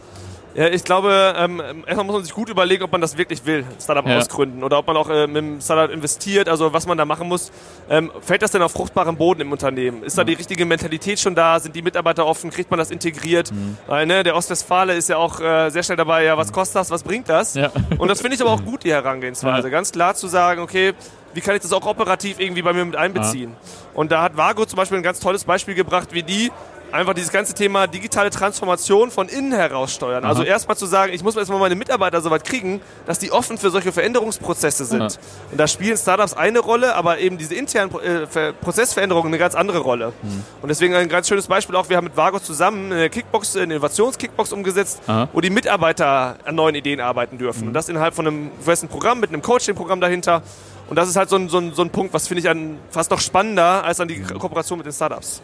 Ja, 0.53 0.67
ich 0.67 0.84
glaube, 0.84 1.34
ähm, 1.38 1.62
erstmal 1.86 2.05
muss 2.05 2.15
man 2.15 2.24
sich 2.24 2.34
gut 2.34 2.50
überlegen, 2.50 2.84
ob 2.84 2.91
man 2.91 3.01
das 3.01 3.17
wirklich 3.17 3.46
will, 3.46 3.65
Startup 3.79 4.05
ja. 4.05 4.17
ausgründen 4.17 4.63
oder 4.63 4.79
ob 4.79 4.88
man 4.88 4.98
auch 4.98 5.10
äh, 5.10 5.27
mit 5.27 5.38
dem 5.38 5.62
Startup 5.62 5.93
investiert, 5.93 6.50
also 6.50 6.74
was 6.74 6.86
man 6.86 6.98
da 6.98 7.05
machen 7.05 7.27
muss. 7.27 7.51
Ähm, 7.89 8.12
fällt 8.22 8.41
das 8.41 8.51
denn 8.51 8.62
auf 8.62 8.72
fruchtbaren 8.74 9.15
Boden 9.15 9.41
im 9.41 9.51
Unternehmen? 9.51 10.03
Ist 10.03 10.17
da 10.17 10.24
die 10.24 10.34
richtige 10.34 10.65
Mentalität 10.65 11.20
schon 11.20 11.36
da? 11.36 11.60
Sind 11.60 11.75
die 11.75 11.81
Mitarbeiter 11.81 12.25
offen? 12.25 12.50
Kriegt 12.50 12.70
man 12.70 12.77
das 12.77 12.91
integriert? 12.91 13.51
Mhm. 13.51 13.77
Weil 13.88 14.05
ne, 14.05 14.24
der 14.24 14.36
Ostwestfale 14.36 14.93
ist 14.93 15.10
ja 15.10 15.17
auch 15.17 15.39
äh, 15.39 15.70
sehr 15.70 15.84
schnell 15.84 15.98
dabei, 15.98 16.25
ja, 16.25 16.38
was 16.38 16.51
kostet 16.51 16.75
das, 16.75 16.91
was 16.91 17.03
bringt 17.03 17.29
das? 17.29 17.53
Ja. 17.53 17.72
Und 17.98 18.10
das 18.10 18.22
finde 18.22 18.36
ich 18.36 18.41
aber 18.41 18.51
auch 18.51 18.63
gut, 18.63 18.84
die 18.84 18.91
Herangehensweise. 18.91 19.67
Ja. 19.67 19.72
Ganz 19.72 19.91
klar 19.91 20.15
zu 20.15 20.27
sagen, 20.27 20.62
okay, 20.62 20.93
wie 21.34 21.41
kann 21.41 21.55
ich 21.55 21.62
das 21.62 21.72
auch 21.74 21.86
operativ 21.86 22.39
irgendwie 22.39 22.62
bei 22.62 22.74
mir 22.74 22.86
mit 22.86 22.96
einbeziehen. 22.96 23.55
Und 23.93 24.12
da 24.12 24.22
hat 24.22 24.38
Vago 24.38 24.65
zum 24.65 24.77
Beispiel 24.77 24.98
ein 24.98 25.03
ganz 25.03 25.20
tolles 25.20 25.43
Beispiel 25.43 25.75
gebracht, 25.75 26.10
wie 26.12 26.24
die 26.24 26.51
einfach 26.93 27.13
dieses 27.13 27.31
ganze 27.31 27.53
Thema 27.53 27.88
digitale 27.88 28.29
Transformation 28.29 29.12
von 29.12 29.27
innen 29.29 29.51
heraus 29.53 29.93
steuern. 29.93 30.25
Also 30.25 30.43
erstmal 30.43 30.77
zu 30.77 30.86
sagen, 30.86 31.13
ich 31.13 31.24
muss 31.24 31.36
erstmal 31.36 31.60
meine 31.60 31.75
Mitarbeiter 31.75 32.21
so 32.21 32.29
weit 32.31 32.43
kriegen, 32.43 32.81
dass 33.05 33.19
die 33.19 33.31
offen 33.31 33.57
für 33.57 33.69
solche 33.69 33.91
Veränderungsprozesse 33.91 34.86
sind. 34.86 35.01
Aha. 35.01 35.10
Und 35.51 35.57
da 35.60 35.67
spielen 35.67 35.98
Startups 35.98 36.33
eine 36.33 36.60
Rolle, 36.60 36.95
aber 36.95 37.19
eben 37.19 37.38
diese 37.38 37.55
internen 37.55 37.93
äh, 38.01 38.27
Ver- 38.27 38.53
Prozessveränderungen 38.53 39.27
eine 39.27 39.38
ganz 39.38 39.55
andere 39.55 39.79
Rolle. 39.79 40.13
Und 40.62 40.69
deswegen 40.69 40.93
ein 40.95 41.10
ganz 41.10 41.27
schönes 41.27 41.48
Beispiel 41.48 41.75
auch, 41.75 41.89
wir 41.89 41.98
haben 41.98 42.05
mit 42.05 42.17
Vago 42.17 42.39
zusammen 42.39 42.91
eine 42.91 43.10
Kickbox, 43.10 43.55
eine 43.55 43.75
Innovations-Kickbox 43.75 44.51
umgesetzt, 44.53 45.01
Aha. 45.07 45.27
wo 45.33 45.41
die 45.41 45.50
Mitarbeiter 45.50 46.36
an 46.45 46.55
neuen 46.55 46.75
Ideen 46.75 47.00
arbeiten 47.00 47.38
dürfen. 47.38 47.67
Und 47.67 47.74
das 47.74 47.89
innerhalb 47.89 48.13
von 48.13 48.27
einem 48.27 48.51
festen 48.62 48.88
Programm, 48.88 49.19
mit 49.19 49.29
einem 49.31 49.41
Coaching-Programm 49.41 50.01
dahinter. 50.01 50.41
Und 50.89 50.95
das 50.98 51.07
ist 51.07 51.15
halt 51.15 51.29
so 51.29 51.38
ein, 51.38 51.48
so 51.48 51.57
ein, 51.57 51.74
so 51.74 51.83
ein 51.83 51.89
Punkt, 51.89 52.13
was 52.13 52.27
finde 52.27 52.41
ich 52.41 52.50
an, 52.50 52.77
fast 52.89 53.12
noch 53.12 53.19
spannender 53.21 53.83
als 53.83 54.00
an 54.01 54.07
die 54.10 54.21
Ko- 54.21 54.38
Kooperation 54.39 54.77
mit 54.77 54.86
den 54.86 54.91
Startups. 54.93 55.41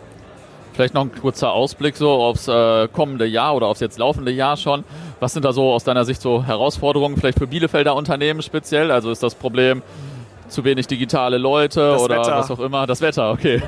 Vielleicht 0.77 0.93
noch 0.93 1.01
ein 1.01 1.11
kurzer 1.11 1.53
Ausblick 1.53 1.97
so 1.97 2.11
aufs 2.11 2.47
äh, 2.47 2.87
kommende 2.89 3.25
Jahr 3.25 3.55
oder 3.55 3.65
aufs 3.65 3.79
jetzt 3.79 3.97
laufende 3.97 4.31
Jahr 4.31 4.57
schon. 4.57 4.83
Was 5.19 5.33
sind 5.33 5.43
da 5.43 5.51
so 5.51 5.73
aus 5.73 5.83
deiner 5.83 6.05
Sicht 6.05 6.21
so 6.21 6.43
Herausforderungen, 6.43 7.17
vielleicht 7.17 7.39
für 7.39 7.47
Bielefelder 7.47 7.95
Unternehmen 7.95 8.43
speziell? 8.43 8.91
Also 8.91 9.09
ist 9.09 9.23
das 9.23 9.33
Problem 9.33 9.81
zu 10.47 10.63
wenig 10.63 10.85
digitale 10.85 11.39
Leute 11.39 11.79
Das 11.79 12.01
oder 12.03 12.19
Wetter. 12.19 12.37
was 12.37 12.51
auch 12.51 12.59
immer? 12.59 12.85
Das 12.85 13.01
Wetter, 13.01 13.31
okay. 13.31 13.59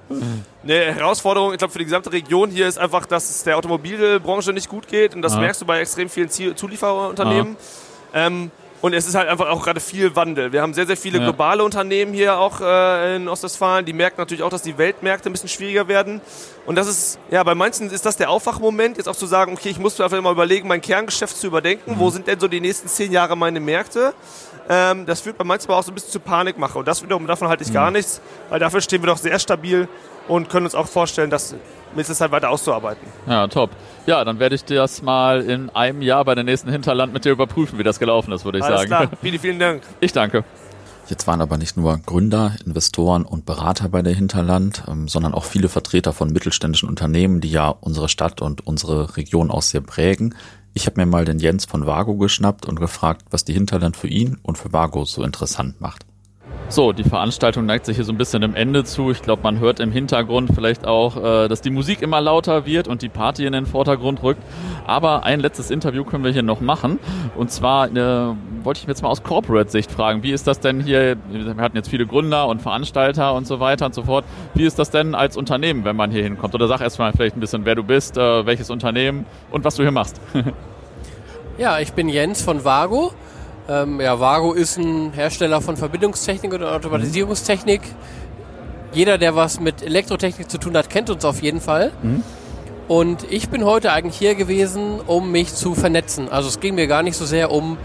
Eine 0.64 0.94
Herausforderung, 0.94 1.52
ich 1.52 1.58
glaube, 1.58 1.70
für 1.72 1.78
die 1.78 1.84
gesamte 1.84 2.12
Region 2.12 2.50
hier 2.50 2.66
ist 2.66 2.76
einfach, 2.76 3.06
dass 3.06 3.30
es 3.30 3.44
der 3.44 3.56
Automobilbranche 3.56 4.52
nicht 4.52 4.68
gut 4.68 4.88
geht. 4.88 5.14
Und 5.14 5.22
das 5.22 5.34
Aha. 5.34 5.40
merkst 5.42 5.62
du 5.62 5.64
bei 5.64 5.78
extrem 5.78 6.08
vielen 6.08 6.28
Zulieferunternehmen. 6.28 7.56
Ähm, 8.12 8.50
und 8.80 8.92
es 8.92 9.06
ist 9.08 9.14
halt 9.14 9.28
einfach 9.28 9.48
auch 9.48 9.62
gerade 9.64 9.80
viel 9.80 10.14
Wandel. 10.14 10.52
Wir 10.52 10.62
haben 10.62 10.72
sehr, 10.74 10.86
sehr 10.86 10.96
viele 10.96 11.18
Ja. 11.18 11.24
globale 11.24 11.64
Unternehmen 11.64 12.12
hier 12.12 12.38
auch 12.38 12.60
äh, 12.60 13.16
in 13.16 13.28
Ostwestfalen. 13.28 13.84
Die 13.84 13.92
merken 13.92 14.20
natürlich 14.20 14.42
auch, 14.42 14.50
dass 14.50 14.62
die 14.62 14.78
Weltmärkte 14.78 15.28
ein 15.28 15.32
bisschen 15.32 15.48
schwieriger 15.48 15.88
werden. 15.88 16.20
Und 16.66 16.76
das 16.76 16.86
ist, 16.86 17.18
ja, 17.30 17.42
bei 17.42 17.54
manchen 17.54 17.90
ist 17.90 18.06
das 18.06 18.16
der 18.16 18.30
Aufwachmoment, 18.30 18.96
jetzt 18.96 19.08
auch 19.08 19.16
zu 19.16 19.26
sagen, 19.26 19.52
okay, 19.52 19.70
ich 19.70 19.78
muss 19.78 19.98
mir 19.98 20.04
einfach 20.04 20.20
mal 20.20 20.32
überlegen, 20.32 20.68
mein 20.68 20.80
Kerngeschäft 20.80 21.36
zu 21.36 21.46
überdenken. 21.48 21.94
Wo 21.98 22.10
sind 22.10 22.26
denn 22.26 22.38
so 22.38 22.46
die 22.46 22.60
nächsten 22.60 22.88
zehn 22.88 23.10
Jahre 23.10 23.36
meine 23.36 23.58
Märkte? 23.60 24.14
Ähm, 24.70 25.06
das 25.06 25.22
führt 25.22 25.38
bei 25.38 25.44
manchmal 25.44 25.78
auch 25.78 25.82
so 25.82 25.90
ein 25.90 25.94
bisschen 25.94 26.10
zu 26.12 26.20
Panikmache. 26.20 26.78
Und 26.78 26.86
das 26.86 27.02
wiederum, 27.02 27.26
davon 27.26 27.48
halte 27.48 27.64
ich 27.64 27.72
gar 27.72 27.90
nichts, 27.90 28.20
weil 28.50 28.60
dafür 28.60 28.80
stehen 28.82 29.02
wir 29.02 29.06
doch 29.06 29.16
sehr 29.18 29.38
stabil 29.38 29.88
und 30.28 30.48
können 30.48 30.66
uns 30.66 30.74
auch 30.74 30.86
vorstellen, 30.86 31.30
das 31.30 31.54
mit 31.94 32.06
der 32.06 32.14
Zeit 32.14 32.30
weiter 32.30 32.50
auszuarbeiten. 32.50 33.06
Ja, 33.26 33.48
top. 33.48 33.70
Ja, 34.06 34.24
dann 34.24 34.38
werde 34.38 34.54
ich 34.54 34.64
das 34.64 35.02
mal 35.02 35.42
in 35.42 35.70
einem 35.70 36.02
Jahr 36.02 36.24
bei 36.24 36.34
der 36.34 36.44
nächsten 36.44 36.70
Hinterland 36.70 37.12
mit 37.12 37.24
dir 37.24 37.32
überprüfen, 37.32 37.78
wie 37.78 37.82
das 37.82 37.98
gelaufen 37.98 38.32
ist, 38.32 38.44
würde 38.44 38.58
ich 38.58 38.64
Alles 38.64 38.82
sagen. 38.82 38.88
klar. 38.88 39.10
Vielen, 39.22 39.38
vielen 39.38 39.58
Dank. 39.58 39.82
Ich 40.00 40.12
danke. 40.12 40.44
Jetzt 41.08 41.26
waren 41.26 41.40
aber 41.40 41.56
nicht 41.56 41.78
nur 41.78 41.96
Gründer, 42.04 42.54
Investoren 42.66 43.24
und 43.24 43.46
Berater 43.46 43.88
bei 43.88 44.02
der 44.02 44.14
Hinterland, 44.14 44.84
ähm, 44.88 45.08
sondern 45.08 45.32
auch 45.32 45.44
viele 45.44 45.70
Vertreter 45.70 46.12
von 46.12 46.30
mittelständischen 46.30 46.86
Unternehmen, 46.88 47.40
die 47.40 47.50
ja 47.50 47.68
unsere 47.68 48.10
Stadt 48.10 48.42
und 48.42 48.66
unsere 48.66 49.16
Region 49.16 49.50
auch 49.50 49.62
sehr 49.62 49.80
prägen. 49.80 50.34
Ich 50.74 50.86
habe 50.86 51.00
mir 51.00 51.06
mal 51.06 51.24
den 51.24 51.38
Jens 51.38 51.64
von 51.64 51.86
Vago 51.86 52.16
geschnappt 52.16 52.66
und 52.66 52.78
gefragt, 52.78 53.22
was 53.30 53.44
die 53.44 53.54
Hinterland 53.54 53.96
für 53.96 54.08
ihn 54.08 54.36
und 54.42 54.58
für 54.58 54.72
Vago 54.72 55.06
so 55.06 55.22
interessant 55.22 55.80
macht. 55.80 56.04
So, 56.70 56.92
die 56.92 57.02
Veranstaltung 57.02 57.64
neigt 57.64 57.86
sich 57.86 57.96
hier 57.96 58.04
so 58.04 58.12
ein 58.12 58.18
bisschen 58.18 58.42
dem 58.42 58.54
Ende 58.54 58.84
zu. 58.84 59.10
Ich 59.10 59.22
glaube, 59.22 59.42
man 59.42 59.58
hört 59.58 59.80
im 59.80 59.90
Hintergrund 59.90 60.50
vielleicht 60.54 60.86
auch, 60.86 61.16
äh, 61.16 61.48
dass 61.48 61.62
die 61.62 61.70
Musik 61.70 62.02
immer 62.02 62.20
lauter 62.20 62.66
wird 62.66 62.88
und 62.88 63.00
die 63.00 63.08
Party 63.08 63.46
in 63.46 63.54
den 63.54 63.64
Vordergrund 63.64 64.22
rückt. 64.22 64.42
Aber 64.86 65.24
ein 65.24 65.40
letztes 65.40 65.70
Interview 65.70 66.04
können 66.04 66.24
wir 66.24 66.30
hier 66.30 66.42
noch 66.42 66.60
machen. 66.60 66.98
Und 67.36 67.50
zwar 67.50 67.86
äh, 67.90 68.34
wollte 68.64 68.80
ich 68.80 68.86
mir 68.86 68.92
jetzt 68.92 69.00
mal 69.00 69.08
aus 69.08 69.22
Corporate-Sicht 69.22 69.90
fragen, 69.90 70.22
wie 70.22 70.30
ist 70.30 70.46
das 70.46 70.60
denn 70.60 70.82
hier, 70.82 71.16
wir 71.30 71.56
hatten 71.56 71.76
jetzt 71.76 71.88
viele 71.88 72.06
Gründer 72.06 72.46
und 72.48 72.60
Veranstalter 72.60 73.32
und 73.32 73.46
so 73.46 73.60
weiter 73.60 73.86
und 73.86 73.94
so 73.94 74.02
fort. 74.02 74.26
Wie 74.52 74.64
ist 74.64 74.78
das 74.78 74.90
denn 74.90 75.14
als 75.14 75.38
Unternehmen, 75.38 75.84
wenn 75.84 75.96
man 75.96 76.10
hier 76.10 76.22
hinkommt? 76.22 76.54
Oder 76.54 76.68
sag 76.68 76.82
erst 76.82 76.98
mal 76.98 77.12
vielleicht 77.14 77.34
ein 77.34 77.40
bisschen, 77.40 77.64
wer 77.64 77.76
du 77.76 77.82
bist, 77.82 78.18
äh, 78.18 78.44
welches 78.44 78.68
Unternehmen 78.68 79.24
und 79.50 79.64
was 79.64 79.76
du 79.76 79.84
hier 79.84 79.92
machst. 79.92 80.20
Ja, 81.58 81.80
ich 81.80 81.92
bin 81.92 82.08
Jens 82.08 82.40
von 82.40 82.64
Vago. 82.64 83.10
Ähm, 83.68 84.00
ja, 84.00 84.18
Vago 84.18 84.54
ist 84.54 84.78
ein 84.78 85.12
Hersteller 85.12 85.60
von 85.60 85.76
Verbindungstechnik 85.76 86.54
und 86.54 86.62
Automatisierungstechnik. 86.62 87.82
Jeder, 88.92 89.18
der 89.18 89.36
was 89.36 89.60
mit 89.60 89.82
Elektrotechnik 89.82 90.50
zu 90.50 90.56
tun 90.58 90.74
hat, 90.76 90.88
kennt 90.88 91.10
uns 91.10 91.24
auf 91.24 91.42
jeden 91.42 91.60
Fall. 91.60 91.92
Und 92.88 93.30
ich 93.30 93.50
bin 93.50 93.64
heute 93.66 93.92
eigentlich 93.92 94.16
hier 94.16 94.34
gewesen, 94.34 95.00
um 95.06 95.30
mich 95.30 95.54
zu 95.54 95.74
vernetzen. 95.74 96.30
Also 96.30 96.48
es 96.48 96.60
ging 96.60 96.74
mir 96.74 96.86
gar 96.86 97.02
nicht 97.02 97.16
so 97.16 97.26
sehr 97.26 97.50
um 97.50 97.76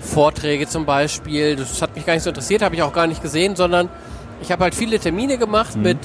Vorträge 0.00 0.66
zum 0.66 0.86
Beispiel. 0.86 1.56
Das 1.56 1.82
hat 1.82 1.94
mich 1.94 2.06
gar 2.06 2.14
nicht 2.14 2.22
so 2.22 2.30
interessiert, 2.30 2.62
habe 2.62 2.74
ich 2.74 2.82
auch 2.82 2.94
gar 2.94 3.06
nicht 3.06 3.20
gesehen, 3.20 3.54
sondern 3.54 3.90
ich 4.40 4.50
habe 4.50 4.64
halt 4.64 4.74
viele 4.74 4.98
Termine 4.98 5.36
gemacht 5.36 5.76
mit 5.76 5.98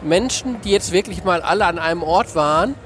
Menschen, 0.00 0.60
die 0.62 0.70
jetzt 0.70 0.92
wirklich 0.92 1.24
mal 1.24 1.42
alle 1.42 1.66
an 1.66 1.80
einem 1.80 2.04
Ort 2.04 2.36
waren, 2.36 2.76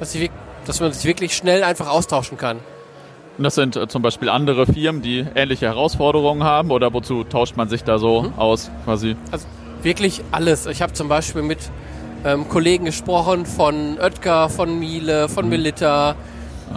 dass, 0.00 0.12
ich, 0.16 0.32
dass 0.64 0.80
man 0.80 0.92
sich 0.92 1.04
wirklich 1.04 1.36
schnell 1.36 1.62
einfach 1.62 1.88
austauschen 1.88 2.36
kann. 2.36 2.58
Und 3.38 3.44
das 3.44 3.54
sind 3.54 3.76
äh, 3.76 3.86
zum 3.88 4.02
Beispiel 4.02 4.28
andere 4.28 4.66
Firmen, 4.66 5.02
die 5.02 5.24
ähnliche 5.34 5.66
Herausforderungen 5.66 6.42
haben 6.44 6.70
oder 6.70 6.92
wozu 6.92 7.24
tauscht 7.24 7.56
man 7.56 7.68
sich 7.68 7.84
da 7.84 7.98
so 7.98 8.32
aus 8.36 8.70
quasi? 8.84 9.16
Also 9.30 9.46
wirklich 9.82 10.22
alles. 10.32 10.66
Ich 10.66 10.80
habe 10.82 10.92
zum 10.94 11.08
Beispiel 11.08 11.42
mit 11.42 11.58
ähm, 12.24 12.48
Kollegen 12.48 12.86
gesprochen 12.86 13.44
von 13.44 13.98
Oetker, 14.00 14.48
von 14.48 14.78
Miele, 14.78 15.28
von 15.28 15.48
Melitta, 15.48 16.14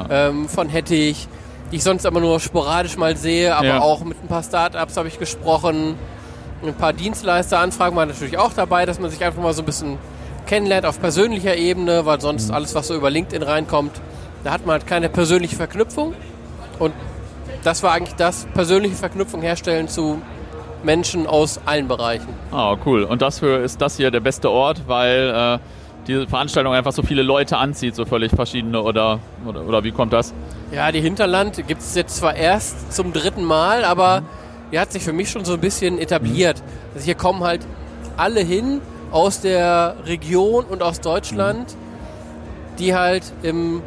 ähm, 0.09 0.49
von 0.49 0.67
Hettich, 0.69 1.27
die 1.71 1.77
ich 1.77 1.83
sonst 1.83 2.05
immer 2.05 2.19
nur 2.19 2.39
sporadisch 2.39 2.97
mal 2.97 3.15
sehe, 3.15 3.55
aber 3.55 3.65
Ja. 3.67 3.79
auch 3.81 4.03
mit 4.03 4.21
ein 4.21 4.27
paar 4.27 4.43
Startups 4.43 4.97
habe 4.97 5.07
ich 5.07 5.17
gesprochen. 5.17 5.95
Ein 6.61 6.73
paar 6.73 6.91
Dienstleisteranfragen 6.91 7.95
waren 7.95 8.09
natürlich 8.09 8.37
auch 8.37 8.51
dabei, 8.53 8.85
dass 8.85 8.99
man 8.99 9.09
sich 9.09 9.23
einfach 9.23 9.41
mal 9.41 9.53
so 9.53 9.61
ein 9.61 9.65
bisschen 9.65 9.97
kennenlernt 10.45 10.85
auf 10.85 10.99
persönlicher 10.99 11.55
Ebene, 11.55 12.05
weil 12.05 12.19
sonst 12.19 12.51
alles, 12.51 12.75
was 12.75 12.87
so 12.87 12.95
über 12.95 13.09
LinkedIn 13.09 13.43
reinkommt, 13.43 13.93
da 14.43 14.51
hat 14.51 14.65
man 14.65 14.73
halt 14.73 14.87
keine 14.87 15.07
persönliche 15.09 15.55
Verknüpfung. 15.55 16.13
Und 16.79 16.93
das 17.63 17.83
war 17.83 17.91
eigentlich 17.91 18.15
das, 18.15 18.45
persönliche 18.53 18.95
Verknüpfung 18.95 19.41
herstellen 19.41 19.87
zu 19.87 20.21
Menschen 20.83 21.27
aus 21.27 21.59
allen 21.65 21.87
Bereichen. 21.87 22.29
Ah, 22.51 22.77
cool. 22.85 23.03
Und 23.03 23.21
dafür 23.21 23.61
ist 23.63 23.81
das 23.81 23.97
hier 23.97 24.11
der 24.11 24.21
beste 24.21 24.49
Ort, 24.49 24.83
weil 24.87 25.59
äh, 25.59 25.59
diese 26.07 26.27
Veranstaltung 26.27 26.73
einfach 26.73 26.93
so 26.93 27.03
viele 27.03 27.21
Leute 27.21 27.57
anzieht, 27.57 27.95
so 27.95 28.05
völlig 28.05 28.31
verschiedene 28.31 28.81
oder, 28.81 29.19
oder, 29.45 29.65
oder 29.65 29.83
wie 29.83 29.91
kommt 29.91 30.13
das? 30.13 30.33
Ja, 30.71 30.91
die 30.91 31.01
Hinterland 31.01 31.67
gibt 31.67 31.81
es 31.81 31.95
jetzt 31.95 32.17
zwar 32.17 32.35
erst 32.35 32.93
zum 32.93 33.11
dritten 33.11 33.43
Mal, 33.43 33.83
aber 33.83 34.23
die 34.71 34.79
hat 34.79 34.91
sich 34.91 35.03
für 35.03 35.13
mich 35.13 35.29
schon 35.29 35.45
so 35.45 35.53
ein 35.53 35.59
bisschen 35.59 35.97
etabliert. 35.99 36.61
Also 36.93 37.05
hier 37.05 37.15
kommen 37.15 37.43
halt 37.43 37.61
alle 38.17 38.41
hin 38.41 38.81
aus 39.11 39.41
der 39.41 39.95
Region 40.05 40.65
und 40.65 40.83
aus 40.83 41.01
Deutschland, 41.01 41.75
die 42.77 42.95
halt 42.95 43.23
im, 43.43 43.81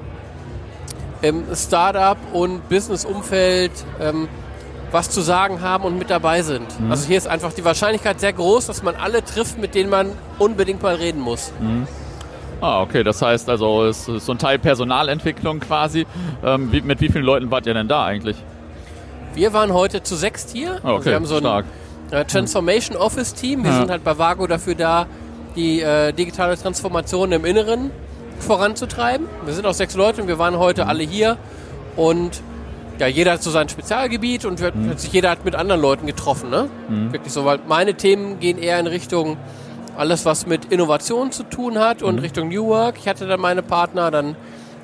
im 1.22 1.44
Startup- 1.54 2.18
und 2.32 2.68
Business-Umfeld 2.68 3.72
ähm, 4.00 4.28
was 4.90 5.08
zu 5.08 5.22
sagen 5.22 5.62
haben 5.62 5.84
und 5.84 5.98
mit 5.98 6.10
dabei 6.10 6.42
sind. 6.42 6.66
Also 6.90 7.06
hier 7.08 7.16
ist 7.16 7.26
einfach 7.26 7.54
die 7.54 7.64
Wahrscheinlichkeit 7.64 8.20
sehr 8.20 8.34
groß, 8.34 8.66
dass 8.66 8.82
man 8.82 8.94
alle 8.96 9.24
trifft, 9.24 9.56
mit 9.58 9.74
denen 9.74 9.88
man 9.88 10.10
unbedingt 10.38 10.82
mal 10.82 10.96
reden 10.96 11.20
muss. 11.20 11.50
Ah, 12.60 12.82
okay. 12.82 13.02
Das 13.02 13.22
heißt 13.22 13.48
also, 13.48 13.84
es 13.86 14.06
ist 14.06 14.26
so 14.26 14.32
ein 14.32 14.38
Teil 14.38 14.58
Personalentwicklung 14.58 15.60
quasi. 15.60 16.06
Ähm, 16.44 16.70
wie, 16.72 16.82
mit 16.82 17.00
wie 17.00 17.08
vielen 17.08 17.24
Leuten 17.24 17.50
wart 17.50 17.66
ihr 17.66 17.72
denn 17.74 17.88
da 17.88 18.04
eigentlich? 18.04 18.36
Wir 19.34 19.54
waren 19.54 19.72
heute 19.72 20.02
zu 20.02 20.14
sechst 20.14 20.50
hier. 20.50 20.72
Ah, 20.82 20.90
okay, 20.92 20.94
also 20.96 21.04
wir 21.06 21.14
haben 21.16 21.26
so 21.26 21.34
ein 21.36 21.40
stark. 21.40 21.64
äh, 22.10 22.24
Transformation 22.26 22.96
Office 22.98 23.32
Team. 23.32 23.64
Wir 23.64 23.70
Ja. 23.70 23.78
sind 23.78 23.90
halt 23.90 24.04
bei 24.04 24.18
Vago 24.18 24.46
dafür 24.46 24.74
da, 24.74 25.06
die 25.56 25.80
äh, 25.80 26.12
digitale 26.12 26.58
Transformation 26.58 27.32
im 27.32 27.46
Inneren 27.46 27.90
voranzutreiben. 28.42 29.26
Wir 29.44 29.54
sind 29.54 29.66
auch 29.66 29.74
sechs 29.74 29.94
Leute 29.94 30.22
und 30.22 30.28
wir 30.28 30.38
waren 30.38 30.58
heute 30.58 30.86
alle 30.86 31.02
hier 31.02 31.36
und 31.96 32.42
ja, 32.98 33.06
jeder 33.06 33.32
hat 33.32 33.42
so 33.42 33.50
sein 33.50 33.68
Spezialgebiet 33.68 34.44
und 34.44 34.60
wir, 34.60 34.72
sich 34.96 35.12
jeder 35.12 35.30
hat 35.30 35.44
mit 35.44 35.54
anderen 35.54 35.80
Leuten 35.80 36.06
getroffen. 36.06 36.50
Ne? 36.50 36.68
Wirklich 37.10 37.32
so, 37.32 37.44
weil 37.44 37.58
meine 37.66 37.94
Themen 37.94 38.38
gehen 38.38 38.58
eher 38.58 38.78
in 38.78 38.86
Richtung 38.86 39.38
alles, 39.96 40.24
was 40.24 40.46
mit 40.46 40.66
Innovation 40.66 41.32
zu 41.32 41.42
tun 41.42 41.78
hat 41.78 42.02
und 42.02 42.18
Richtung 42.20 42.48
New 42.48 42.66
Work. 42.66 42.96
Ich 42.98 43.08
hatte 43.08 43.26
dann 43.26 43.40
meine 43.40 43.62
Partner, 43.62 44.10
dann 44.10 44.36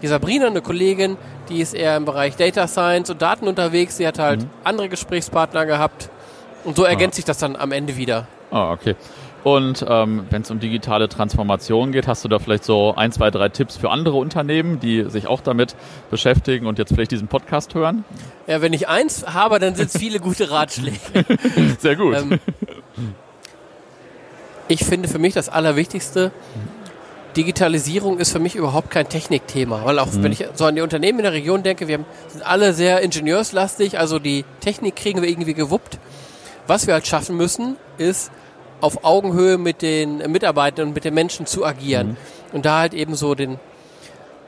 die 0.02 0.06
Sabrina, 0.06 0.46
eine 0.46 0.62
Kollegin, 0.62 1.16
die 1.48 1.60
ist 1.60 1.74
eher 1.74 1.96
im 1.96 2.04
Bereich 2.04 2.36
Data 2.36 2.66
Science 2.66 3.10
und 3.10 3.22
Daten 3.22 3.48
unterwegs. 3.48 3.96
Sie 3.96 4.06
hat 4.06 4.18
halt 4.18 4.46
andere 4.64 4.88
Gesprächspartner 4.88 5.66
gehabt 5.66 6.10
und 6.64 6.76
so 6.76 6.84
ergänzt 6.84 7.16
sich 7.16 7.24
das 7.24 7.38
dann 7.38 7.56
am 7.56 7.72
Ende 7.72 7.96
wieder. 7.96 8.26
Ah, 8.50 8.72
okay. 8.72 8.96
Und 9.56 9.84
ähm, 9.88 10.26
wenn 10.28 10.42
es 10.42 10.50
um 10.50 10.60
digitale 10.60 11.08
Transformation 11.08 11.90
geht, 11.92 12.06
hast 12.06 12.22
du 12.22 12.28
da 12.28 12.38
vielleicht 12.38 12.64
so 12.64 12.94
ein, 12.94 13.12
zwei, 13.12 13.30
drei 13.30 13.48
Tipps 13.48 13.78
für 13.78 13.90
andere 13.90 14.16
Unternehmen, 14.16 14.78
die 14.78 15.04
sich 15.08 15.26
auch 15.26 15.40
damit 15.40 15.74
beschäftigen 16.10 16.66
und 16.66 16.78
jetzt 16.78 16.92
vielleicht 16.92 17.12
diesen 17.12 17.28
Podcast 17.28 17.74
hören? 17.74 18.04
Ja, 18.46 18.60
wenn 18.60 18.74
ich 18.74 18.88
eins 18.88 19.24
habe, 19.26 19.58
dann 19.58 19.74
sind 19.74 19.88
es 19.88 19.98
viele 19.98 20.20
gute 20.20 20.50
Ratschläge. 20.50 20.98
Sehr 21.78 21.96
gut. 21.96 22.16
ähm, 22.16 22.40
ich 24.68 24.84
finde 24.84 25.08
für 25.08 25.18
mich 25.18 25.32
das 25.32 25.48
Allerwichtigste, 25.48 26.30
Digitalisierung 27.34 28.18
ist 28.18 28.32
für 28.32 28.40
mich 28.40 28.54
überhaupt 28.54 28.90
kein 28.90 29.08
Technikthema. 29.08 29.82
Weil 29.84 29.98
auch 29.98 30.08
wenn 30.12 30.32
ich 30.32 30.44
so 30.54 30.66
an 30.66 30.74
die 30.74 30.82
Unternehmen 30.82 31.20
in 31.20 31.22
der 31.22 31.32
Region 31.32 31.62
denke, 31.62 31.88
wir 31.88 32.04
sind 32.28 32.46
alle 32.46 32.74
sehr 32.74 33.00
ingenieurslastig, 33.00 33.98
also 33.98 34.18
die 34.18 34.44
Technik 34.60 34.96
kriegen 34.96 35.22
wir 35.22 35.28
irgendwie 35.28 35.54
gewuppt. 35.54 35.98
Was 36.66 36.86
wir 36.86 36.92
halt 36.92 37.06
schaffen 37.06 37.36
müssen, 37.36 37.76
ist 37.96 38.30
auf 38.80 39.04
Augenhöhe 39.04 39.58
mit 39.58 39.82
den 39.82 40.18
Mitarbeitern 40.30 40.88
und 40.88 40.94
mit 40.94 41.04
den 41.04 41.14
Menschen 41.14 41.46
zu 41.46 41.64
agieren. 41.64 42.08
Mhm. 42.08 42.16
Und 42.52 42.66
da 42.66 42.80
halt 42.80 42.94
eben 42.94 43.14
so 43.14 43.34
den, 43.34 43.58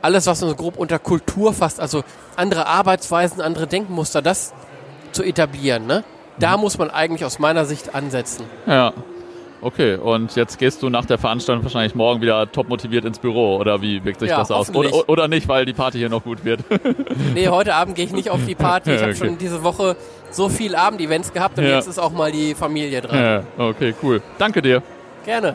alles, 0.02 0.26
was 0.26 0.40
man 0.40 0.50
so 0.50 0.56
grob 0.56 0.76
unter 0.76 0.98
Kultur 0.98 1.52
fasst, 1.52 1.80
also 1.80 2.02
andere 2.36 2.66
Arbeitsweisen, 2.66 3.40
andere 3.40 3.66
Denkmuster, 3.66 4.22
das 4.22 4.52
zu 5.12 5.22
etablieren. 5.22 5.86
Ne? 5.86 6.04
Da 6.38 6.56
mhm. 6.56 6.62
muss 6.62 6.78
man 6.78 6.90
eigentlich 6.90 7.24
aus 7.24 7.38
meiner 7.38 7.64
Sicht 7.64 7.94
ansetzen. 7.94 8.44
Ja. 8.66 8.92
Okay, 9.62 9.96
und 9.96 10.34
jetzt 10.36 10.58
gehst 10.58 10.82
du 10.82 10.88
nach 10.88 11.04
der 11.04 11.18
Veranstaltung 11.18 11.62
wahrscheinlich 11.64 11.94
morgen 11.94 12.22
wieder 12.22 12.50
top 12.50 12.68
motiviert 12.68 13.04
ins 13.04 13.18
Büro 13.18 13.56
oder 13.56 13.82
wie 13.82 14.02
wirkt 14.04 14.20
sich 14.20 14.30
ja, 14.30 14.38
das 14.38 14.50
aus? 14.50 14.74
Oder, 14.74 15.08
oder, 15.08 15.28
nicht, 15.28 15.48
weil 15.48 15.66
die 15.66 15.74
Party 15.74 15.98
hier 15.98 16.08
noch 16.08 16.24
gut 16.24 16.44
wird? 16.44 16.64
nee, 17.34 17.48
heute 17.48 17.74
Abend 17.74 17.94
gehe 17.94 18.06
ich 18.06 18.12
nicht 18.12 18.30
auf 18.30 18.40
die 18.46 18.54
Party. 18.54 18.92
Ich 18.92 19.00
habe 19.02 19.12
okay. 19.12 19.26
schon 19.26 19.38
diese 19.38 19.62
Woche 19.62 19.96
so 20.30 20.48
viel 20.48 20.74
Abendevents 20.74 21.32
gehabt 21.32 21.58
und 21.58 21.64
ja. 21.64 21.76
jetzt 21.76 21.88
ist 21.88 21.98
auch 21.98 22.12
mal 22.12 22.32
die 22.32 22.54
Familie 22.54 23.02
dran. 23.02 23.18
Ja, 23.18 23.42
okay, 23.58 23.94
cool. 24.02 24.22
Danke 24.38 24.62
dir. 24.62 24.82
Gerne. 25.26 25.54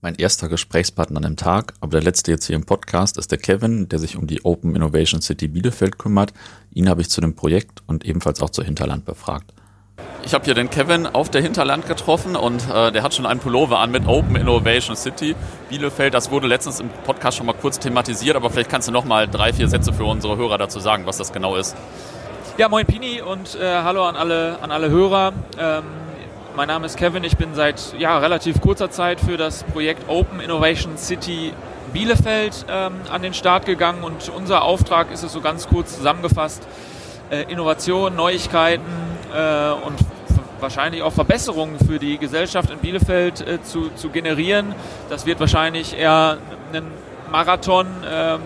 Mein 0.00 0.14
erster 0.16 0.48
Gesprächspartner 0.48 1.16
an 1.18 1.24
dem 1.24 1.36
Tag, 1.36 1.74
aber 1.80 1.92
der 1.92 2.02
letzte 2.02 2.30
jetzt 2.30 2.46
hier 2.46 2.56
im 2.56 2.64
Podcast, 2.64 3.18
ist 3.18 3.30
der 3.30 3.38
Kevin, 3.38 3.88
der 3.88 3.98
sich 3.98 4.16
um 4.16 4.26
die 4.26 4.44
Open 4.44 4.74
Innovation 4.74 5.20
City 5.20 5.48
Bielefeld 5.48 5.98
kümmert. 5.98 6.32
Ihn 6.72 6.88
habe 6.88 7.00
ich 7.00 7.10
zu 7.10 7.20
dem 7.20 7.34
Projekt 7.34 7.82
und 7.86 8.04
ebenfalls 8.04 8.40
auch 8.40 8.50
zur 8.50 8.64
Hinterland 8.64 9.04
befragt. 9.04 9.52
Ich 10.24 10.34
habe 10.34 10.44
hier 10.44 10.54
den 10.54 10.68
Kevin 10.68 11.06
auf 11.06 11.30
der 11.30 11.40
Hinterland 11.40 11.86
getroffen 11.86 12.36
und 12.36 12.68
äh, 12.68 12.92
der 12.92 13.02
hat 13.02 13.14
schon 13.14 13.24
einen 13.24 13.40
Pullover 13.40 13.78
an 13.78 13.90
mit 13.90 14.06
Open 14.06 14.36
Innovation 14.36 14.94
City 14.94 15.34
Bielefeld. 15.70 16.12
Das 16.12 16.30
wurde 16.30 16.46
letztens 16.46 16.80
im 16.80 16.90
Podcast 17.04 17.38
schon 17.38 17.46
mal 17.46 17.54
kurz 17.54 17.78
thematisiert, 17.78 18.36
aber 18.36 18.50
vielleicht 18.50 18.68
kannst 18.68 18.88
du 18.88 18.92
noch 18.92 19.04
mal 19.04 19.26
drei, 19.26 19.52
vier 19.52 19.68
Sätze 19.68 19.92
für 19.92 20.04
unsere 20.04 20.36
Hörer 20.36 20.58
dazu 20.58 20.80
sagen, 20.80 21.06
was 21.06 21.16
das 21.16 21.32
genau 21.32 21.56
ist. 21.56 21.76
Ja, 22.58 22.68
moin 22.68 22.84
Pini 22.84 23.22
und 23.22 23.54
äh, 23.54 23.82
hallo 23.82 24.04
an 24.04 24.16
alle, 24.16 24.58
an 24.60 24.70
alle 24.70 24.90
Hörer. 24.90 25.32
Ähm, 25.58 25.84
mein 26.56 26.68
Name 26.68 26.86
ist 26.86 26.96
Kevin, 26.96 27.22
ich 27.24 27.36
bin 27.36 27.54
seit 27.54 27.94
ja, 27.98 28.18
relativ 28.18 28.60
kurzer 28.60 28.90
Zeit 28.90 29.20
für 29.20 29.36
das 29.36 29.62
Projekt 29.62 30.08
Open 30.08 30.40
Innovation 30.40 30.98
City 30.98 31.54
Bielefeld 31.92 32.66
ähm, 32.68 32.94
an 33.10 33.22
den 33.22 33.32
Start 33.32 33.64
gegangen 33.64 34.02
und 34.02 34.30
unser 34.36 34.62
Auftrag 34.62 35.10
ist 35.12 35.22
es 35.22 35.32
so 35.32 35.40
ganz 35.40 35.68
kurz 35.68 35.96
zusammengefasst, 35.96 36.66
äh, 37.30 37.44
Innovation, 37.44 38.14
Neuigkeiten 38.14 38.82
und 39.30 39.98
wahrscheinlich 40.60 41.02
auch 41.02 41.12
Verbesserungen 41.12 41.78
für 41.78 41.98
die 41.98 42.18
Gesellschaft 42.18 42.70
in 42.70 42.78
Bielefeld 42.78 43.46
äh, 43.46 43.62
zu, 43.62 43.90
zu 43.90 44.10
generieren. 44.10 44.74
Das 45.08 45.26
wird 45.26 45.40
wahrscheinlich 45.40 45.96
eher 45.96 46.38
ein 46.72 46.84
Marathon, 47.30 47.86
ähm, 48.10 48.40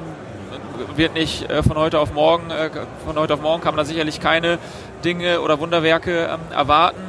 wird 0.96 1.14
nicht 1.14 1.50
äh, 1.50 1.62
von 1.62 1.76
heute 1.76 1.98
auf 1.98 2.12
morgen, 2.12 2.50
äh, 2.50 2.70
von 3.06 3.16
heute 3.16 3.34
auf 3.34 3.40
morgen 3.40 3.62
kann 3.62 3.74
man 3.74 3.84
da 3.84 3.88
sicherlich 3.88 4.20
keine 4.20 4.58
Dinge 5.04 5.40
oder 5.40 5.58
Wunderwerke 5.60 6.28
ähm, 6.32 6.40
erwarten. 6.52 7.00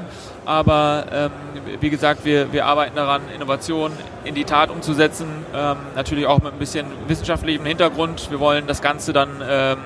Aber 0.46 1.06
ähm, 1.12 1.32
wie 1.80 1.90
gesagt, 1.90 2.26
wir, 2.26 2.52
wir 2.52 2.66
arbeiten 2.66 2.96
daran, 2.96 3.22
Innovationen 3.34 3.98
in 4.26 4.36
die 4.36 4.44
Tat 4.44 4.70
umzusetzen. 4.70 5.28
Ähm, 5.56 5.78
natürlich 5.96 6.28
auch 6.28 6.42
mit 6.42 6.54
ein 6.54 6.60
bisschen 6.60 6.86
wissenschaftlichem 7.08 7.66
Hintergrund. 7.66 8.30
Wir 8.30 8.42
wollen 8.42 8.68
das 8.68 8.82
Ganze 8.82 9.14
dann, 9.14 9.30
ähm, 9.42 9.78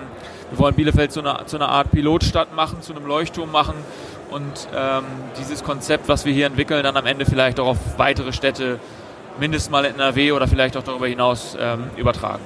wir 0.49 0.59
wollen 0.59 0.75
Bielefeld 0.75 1.11
zu 1.11 1.19
einer, 1.19 1.45
zu 1.45 1.57
einer 1.57 1.69
Art 1.69 1.91
Pilotstadt 1.91 2.55
machen, 2.55 2.81
zu 2.81 2.93
einem 2.93 3.05
Leuchtturm 3.05 3.51
machen 3.51 3.75
und 4.31 4.67
ähm, 4.75 5.03
dieses 5.39 5.63
Konzept, 5.63 6.07
was 6.07 6.25
wir 6.25 6.33
hier 6.33 6.45
entwickeln, 6.45 6.83
dann 6.83 6.97
am 6.97 7.05
Ende 7.05 7.25
vielleicht 7.25 7.59
auch 7.59 7.67
auf 7.67 7.77
weitere 7.97 8.33
Städte, 8.33 8.79
mindestens 9.39 9.71
mal 9.71 9.85
in 9.85 9.95
NRW 9.95 10.31
oder 10.31 10.47
vielleicht 10.47 10.77
auch 10.77 10.83
darüber 10.83 11.07
hinaus 11.07 11.57
ähm, 11.59 11.85
übertragen. 11.95 12.41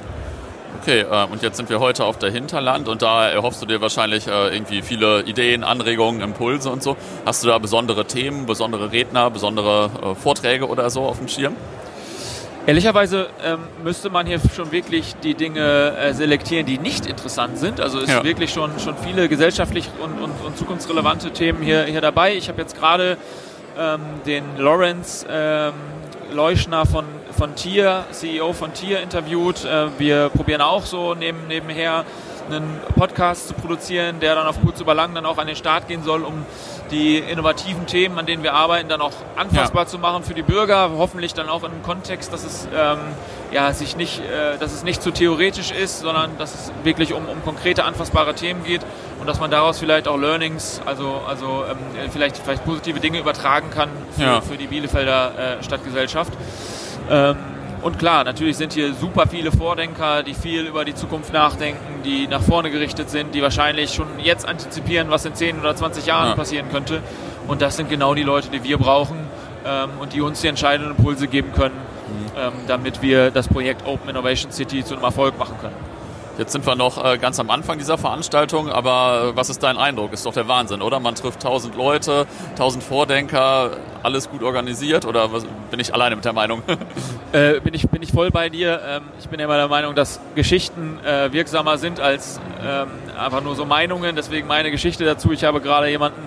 Okay, 0.82 1.02
äh, 1.02 1.26
und 1.32 1.44
jetzt 1.44 1.58
sind 1.58 1.70
wir 1.70 1.80
heute 1.80 2.06
auf 2.06 2.18
der 2.18 2.32
Hinterland 2.32 2.88
und 2.88 3.02
da 3.04 3.30
erhoffst 3.30 3.62
du 3.62 3.66
dir 3.68 3.82
wahrscheinlich 3.82 4.28
äh, 4.28 4.54
irgendwie 4.54 4.82
viele 4.82 5.22
Ideen, 5.22 5.64
Anregungen, 5.64 6.22
Impulse 6.22 6.72
und 6.72 6.82
so. 6.82 6.98
Hast 7.24 7.44
du 7.44 7.48
da 7.48 7.60
besondere 7.60 8.06
Themen, 8.06 8.48
besondere 8.48 8.92
Redner, 8.92 9.30
besondere 9.30 9.92
äh, 10.02 10.16
Vorträge 10.16 10.68
oder 10.68 10.90
so 10.90 11.04
auf 11.04 11.20
dem 11.20 11.28
Schirm? 11.28 11.56
Ehrlicherweise 12.68 13.28
ähm, 13.44 13.60
müsste 13.84 14.12
man 14.12 14.28
hier 14.28 14.40
schon 14.56 14.72
wirklich 14.72 15.16
die 15.24 15.34
Dinge 15.34 15.98
äh, 15.98 16.14
selektieren, 16.14 16.66
die 16.66 16.78
nicht 16.78 17.08
interessant 17.08 17.58
sind. 17.58 17.80
Also 17.82 18.00
es 18.00 18.10
ja. 18.10 18.24
wirklich 18.24 18.54
schon, 18.54 18.80
schon 18.80 18.96
viele 18.98 19.28
gesellschaftlich 19.28 19.90
und, 20.02 20.22
und, 20.22 20.32
und 20.46 20.58
zukunftsrelevante 20.58 21.32
Themen 21.32 21.64
hier, 21.64 21.86
hier 21.86 22.02
dabei. 22.02 22.36
Ich 22.36 22.50
habe 22.50 22.62
jetzt 22.62 22.78
gerade 22.78 23.18
ähm, 23.80 24.02
den 24.28 24.44
Lawrence 24.58 25.26
ähm, 25.30 25.74
Leuschner 26.34 26.86
von, 26.86 27.06
von 27.36 27.56
Tier, 27.56 28.06
CEO 28.12 28.54
von 28.54 28.74
Tier, 28.74 29.02
interviewt. 29.02 29.66
Äh, 29.66 29.88
wir 29.98 30.30
probieren 30.30 30.62
auch 30.62 30.86
so 30.86 31.16
neben, 31.16 31.48
nebenher 31.48 32.06
einen 32.48 32.80
Podcast 32.96 33.48
zu 33.48 33.54
produzieren, 33.54 34.20
der 34.20 34.36
dann 34.36 34.46
auf 34.46 34.62
kurz 34.62 34.80
über 34.82 34.94
lang 34.94 35.16
dann 35.16 35.26
auch 35.26 35.38
an 35.38 35.48
den 35.48 35.56
Start 35.56 35.88
gehen 35.88 36.04
soll, 36.04 36.24
um 36.24 36.46
die 36.92 37.18
innovativen 37.18 37.88
Themen, 37.88 38.20
an 38.20 38.26
denen 38.26 38.44
wir 38.44 38.54
arbeiten, 38.54 38.90
dann 38.90 39.02
auch 39.02 39.14
anfassbar 39.36 39.84
ja. 39.84 39.88
zu 39.90 39.98
machen 39.98 40.24
für 40.24 40.34
die 40.34 40.42
Bürger. 40.42 40.92
Hoffentlich 40.98 41.34
dann 41.34 41.50
auch 41.50 41.64
in 41.64 41.72
einem 41.72 41.84
Kontext, 41.84 42.32
dass 42.34 42.44
es 42.44 42.68
ähm, 42.76 43.00
ja 43.52 43.74
sich 43.74 43.96
nicht, 43.96 44.20
äh, 44.20 44.58
dass 44.60 44.74
es 44.74 44.84
nicht 44.84 45.02
zu 45.02 45.12
theoretisch 45.12 45.72
ist, 45.72 46.02
sondern 46.02 46.38
dass 46.38 46.54
es 46.54 46.72
wirklich 46.84 47.14
um, 47.14 47.28
um 47.28 47.44
konkrete 47.44 47.86
anfassbare 47.86 48.36
Themen 48.36 48.64
geht 48.64 48.82
und 49.20 49.28
dass 49.28 49.40
man 49.40 49.50
daraus 49.50 49.80
vielleicht 49.80 50.08
auch 50.08 50.18
Learnings, 50.18 50.82
also 50.86 51.22
also 51.28 51.64
ähm, 51.70 52.10
vielleicht 52.12 52.38
vielleicht 52.38 52.66
positive 52.66 53.00
Dinge 53.00 53.20
übertragen 53.20 53.70
kann 53.72 53.90
für, 54.16 54.22
ja. 54.22 54.42
für 54.42 54.58
die 54.58 54.68
Bielefelder 54.68 55.60
äh, 55.60 55.64
Stadtgesellschaft. 55.64 56.34
Ähm, 57.10 57.38
und 57.82 57.98
klar, 57.98 58.24
natürlich 58.24 58.58
sind 58.58 58.74
hier 58.74 58.94
super 58.94 59.28
viele 59.28 59.52
Vordenker, 59.52 60.24
die 60.24 60.34
viel 60.34 60.66
über 60.68 60.86
die 60.86 60.94
Zukunft 60.94 61.34
nachdenken, 61.34 62.04
die 62.06 62.28
nach 62.28 62.42
vorne 62.42 62.70
gerichtet 62.70 63.10
sind, 63.10 63.34
die 63.34 63.42
wahrscheinlich 63.42 63.94
schon 63.94 64.08
jetzt 64.20 64.48
antizipieren, 64.48 65.10
was 65.10 65.26
in 65.26 65.34
10 65.34 65.60
oder 65.60 65.76
20 65.76 66.06
Jahren 66.06 66.30
ja. 66.30 66.36
passieren 66.36 66.70
könnte. 66.72 67.02
Und 67.48 67.62
das 67.62 67.78
sind 67.78 67.90
genau 67.90 68.14
die 68.14 68.24
Leute, 68.24 68.50
die 68.50 68.64
wir 68.64 68.78
brauchen 68.78 69.18
ähm, 69.66 69.90
und 70.00 70.14
die 70.14 70.22
uns 70.22 70.42
die 70.42 70.48
entscheidenden 70.48 70.96
Impulse 70.96 71.28
geben 71.28 71.52
können, 71.54 71.76
mhm. 71.76 72.40
ähm, 72.40 72.54
damit 72.68 73.02
wir 73.02 73.32
das 73.32 73.48
Projekt 73.48 73.88
Open 73.88 74.10
Innovation 74.10 74.52
City 74.52 74.84
zu 74.84 74.94
einem 74.94 75.04
Erfolg 75.04 75.38
machen 75.40 75.56
können. 75.60 75.91
Jetzt 76.38 76.54
sind 76.54 76.66
wir 76.66 76.76
noch 76.76 77.04
äh, 77.04 77.18
ganz 77.18 77.40
am 77.40 77.50
Anfang 77.50 77.78
dieser 77.78 77.98
Veranstaltung, 77.98 78.70
aber 78.70 79.32
äh, 79.32 79.36
was 79.36 79.50
ist 79.50 79.62
dein 79.64 79.78
Eindruck? 79.78 80.14
Ist 80.14 80.26
doch 80.26 80.34
der 80.34 80.48
Wahnsinn, 80.48 80.82
oder? 80.82 81.00
Man 81.00 81.16
trifft 81.16 81.42
tausend 81.42 81.76
Leute, 81.76 82.26
tausend 82.58 82.84
Vordenker, 82.84 83.72
alles 84.02 84.30
gut 84.30 84.42
organisiert 84.42 85.06
oder 85.06 85.30
bin 85.70 85.80
ich 85.80 85.94
alleine 85.94 86.16
mit 86.16 86.24
der 86.26 86.34
Meinung? 86.34 86.64
äh, 87.34 87.60
bin, 87.60 87.74
ich, 87.74 87.88
bin 87.90 88.02
ich 88.02 88.12
voll 88.12 88.32
bei 88.32 88.50
dir. 88.50 88.80
Ähm, 88.88 89.04
ich 89.20 89.28
bin 89.28 89.40
ja 89.40 89.46
immer 89.46 89.58
der 89.58 89.68
Meinung, 89.68 89.94
dass 89.94 90.20
Geschichten 90.34 91.00
äh, 91.06 91.32
wirksamer 91.34 91.78
sind 91.78 92.00
als 92.00 92.40
ähm, 92.66 92.88
einfach 93.20 93.44
nur 93.44 93.56
so 93.56 93.66
Meinungen. 93.66 94.16
Deswegen 94.16 94.48
meine 94.48 94.72
Geschichte 94.72 95.04
dazu. 95.04 95.32
Ich 95.32 95.44
habe 95.44 95.60
gerade 95.60 95.90
jemanden 95.90 96.22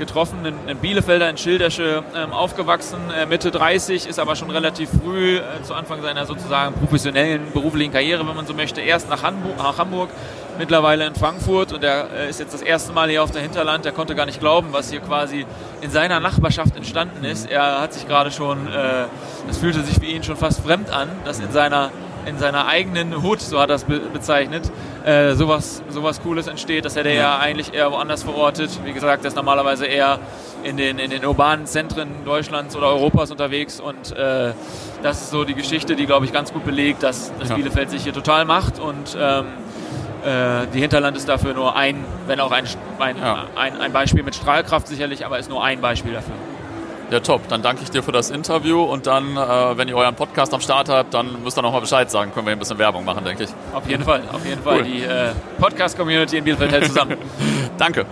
getroffen, 0.00 0.44
in, 0.44 0.76
Bielefelder 0.78 1.30
in 1.30 1.36
Schildersche 1.36 2.02
ähm, 2.16 2.32
aufgewachsen, 2.32 2.98
äh, 3.16 3.26
Mitte 3.26 3.52
30, 3.52 4.08
ist 4.08 4.18
aber 4.18 4.34
schon 4.34 4.50
relativ 4.50 4.90
früh 4.90 5.36
äh, 5.36 5.62
zu 5.62 5.74
Anfang 5.74 6.02
seiner 6.02 6.26
sozusagen 6.26 6.74
professionellen 6.74 7.52
beruflichen 7.52 7.92
Karriere, 7.92 8.26
wenn 8.26 8.34
man 8.34 8.46
so 8.46 8.54
möchte, 8.54 8.80
erst 8.80 9.08
nach 9.08 9.22
Hamburg, 9.22 9.56
nach 9.58 9.78
Hamburg 9.78 10.10
mittlerweile 10.58 11.06
in 11.06 11.14
Frankfurt 11.14 11.72
und 11.72 11.84
er 11.84 12.10
äh, 12.10 12.28
ist 12.28 12.40
jetzt 12.40 12.52
das 12.52 12.62
erste 12.62 12.92
Mal 12.92 13.08
hier 13.08 13.22
auf 13.22 13.30
der 13.30 13.42
Hinterland. 13.42 13.86
Er 13.86 13.92
konnte 13.92 14.14
gar 14.14 14.26
nicht 14.26 14.40
glauben, 14.40 14.68
was 14.72 14.90
hier 14.90 15.00
quasi 15.00 15.46
in 15.80 15.90
seiner 15.90 16.18
Nachbarschaft 16.20 16.76
entstanden 16.76 17.24
ist. 17.24 17.48
Er 17.48 17.80
hat 17.80 17.94
sich 17.94 18.08
gerade 18.08 18.30
schon, 18.30 18.66
äh, 18.66 19.04
das 19.46 19.58
fühlte 19.58 19.82
sich 19.82 19.94
für 19.94 20.06
ihn 20.06 20.22
schon 20.22 20.36
fast 20.36 20.60
fremd 20.60 20.90
an, 20.90 21.08
dass 21.24 21.38
in 21.38 21.52
seiner 21.52 21.90
in 22.26 22.38
seiner 22.38 22.66
eigenen 22.66 23.22
Hut, 23.22 23.40
so 23.40 23.60
hat 23.60 23.70
er 23.70 23.76
es 23.76 23.84
be 23.84 24.00
bezeichnet, 24.00 24.70
äh, 25.04 25.34
sowas, 25.34 25.82
sowas 25.88 26.22
Cooles 26.22 26.46
entsteht. 26.46 26.84
Das 26.84 26.96
hätte 26.96 27.08
er 27.08 27.14
ja 27.14 27.38
eigentlich 27.38 27.74
eher 27.74 27.90
woanders 27.90 28.22
verortet. 28.22 28.70
Wie 28.84 28.92
gesagt, 28.92 29.24
er 29.24 29.28
ist 29.28 29.36
normalerweise 29.36 29.86
eher 29.86 30.18
in 30.62 30.76
den, 30.76 30.98
in 30.98 31.10
den 31.10 31.24
urbanen 31.24 31.66
Zentren 31.66 32.24
Deutschlands 32.24 32.76
oder 32.76 32.88
Europas 32.88 33.30
unterwegs 33.30 33.80
und 33.80 34.16
äh, 34.16 34.52
das 35.02 35.22
ist 35.22 35.30
so 35.30 35.44
die 35.44 35.54
Geschichte, 35.54 35.96
die, 35.96 36.06
glaube 36.06 36.26
ich, 36.26 36.32
ganz 36.32 36.52
gut 36.52 36.64
belegt, 36.64 37.02
dass, 37.02 37.32
dass 37.38 37.48
ja. 37.48 37.54
Bielefeld 37.56 37.90
sich 37.90 38.02
hier 38.02 38.12
total 38.12 38.44
macht 38.44 38.78
und 38.78 39.16
ähm, 39.18 39.46
äh, 40.24 40.66
die 40.74 40.80
Hinterland 40.80 41.16
ist 41.16 41.28
dafür 41.28 41.54
nur 41.54 41.76
ein, 41.76 42.04
wenn 42.26 42.40
auch 42.40 42.52
ein, 42.52 42.66
ein, 42.98 43.16
ja. 43.16 43.46
ein, 43.56 43.80
ein 43.80 43.92
Beispiel 43.92 44.22
mit 44.22 44.34
Strahlkraft 44.34 44.86
sicherlich, 44.86 45.24
aber 45.24 45.38
ist 45.38 45.48
nur 45.48 45.64
ein 45.64 45.80
Beispiel 45.80 46.12
dafür. 46.12 46.34
Ja, 47.10 47.18
top. 47.18 47.48
Dann 47.48 47.60
danke 47.60 47.82
ich 47.82 47.90
dir 47.90 48.04
für 48.04 48.12
das 48.12 48.30
Interview 48.30 48.84
und 48.84 49.08
dann, 49.08 49.36
äh, 49.36 49.76
wenn 49.76 49.88
ihr 49.88 49.96
euren 49.96 50.14
Podcast 50.14 50.54
am 50.54 50.60
Start 50.60 50.88
habt, 50.88 51.12
dann 51.12 51.42
müsst 51.42 51.58
ihr 51.58 51.62
nochmal 51.62 51.80
Bescheid 51.80 52.08
sagen. 52.08 52.32
Können 52.32 52.46
wir 52.46 52.52
ein 52.52 52.58
bisschen 52.60 52.78
Werbung 52.78 53.04
machen, 53.04 53.24
denke 53.24 53.42
ich. 53.42 53.50
Auf 53.74 53.88
jeden 53.88 54.04
Fall, 54.04 54.22
auf 54.32 54.46
jeden 54.46 54.62
Fall. 54.62 54.78
Cool. 54.78 54.84
Die 54.84 55.02
äh, 55.02 55.32
Podcast-Community 55.58 56.38
in 56.38 56.44
Bielefeld 56.44 56.70
hält 56.70 56.86
zusammen. 56.86 57.16
danke. 57.78 58.06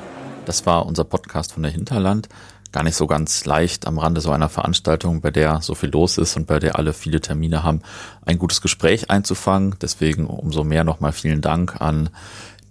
Das 0.47 0.67
war 0.67 0.85
unser 0.85 1.05
Podcast 1.05 1.53
von 1.53 1.63
der 1.63 1.71
Hinterland. 1.71 2.29
Gar 2.73 2.83
nicht 2.83 2.97
so 2.97 3.07
ganz 3.07 3.45
leicht 3.45 3.87
am 3.87 3.99
Rande 3.99 4.21
so 4.21 4.33
einer 4.33 4.49
Veranstaltung, 4.49 5.21
bei 5.21 5.31
der 5.31 5.61
so 5.63 5.77
viel 5.77 5.91
los 5.91 6.19
ist 6.19 6.37
und 6.37 6.49
bei 6.49 6.59
der 6.59 6.77
alle 6.77 6.93
viele 6.93 7.21
Termine 7.21 7.63
haben, 7.63 7.83
ein 8.27 8.37
gutes 8.37 8.61
Gespräch 8.61 9.11
einzufangen. 9.11 9.77
Deswegen 9.81 10.27
umso 10.27 10.65
mehr 10.65 10.83
nochmal 10.83 11.13
vielen 11.13 11.41
Dank 11.41 11.81
an 11.81 12.11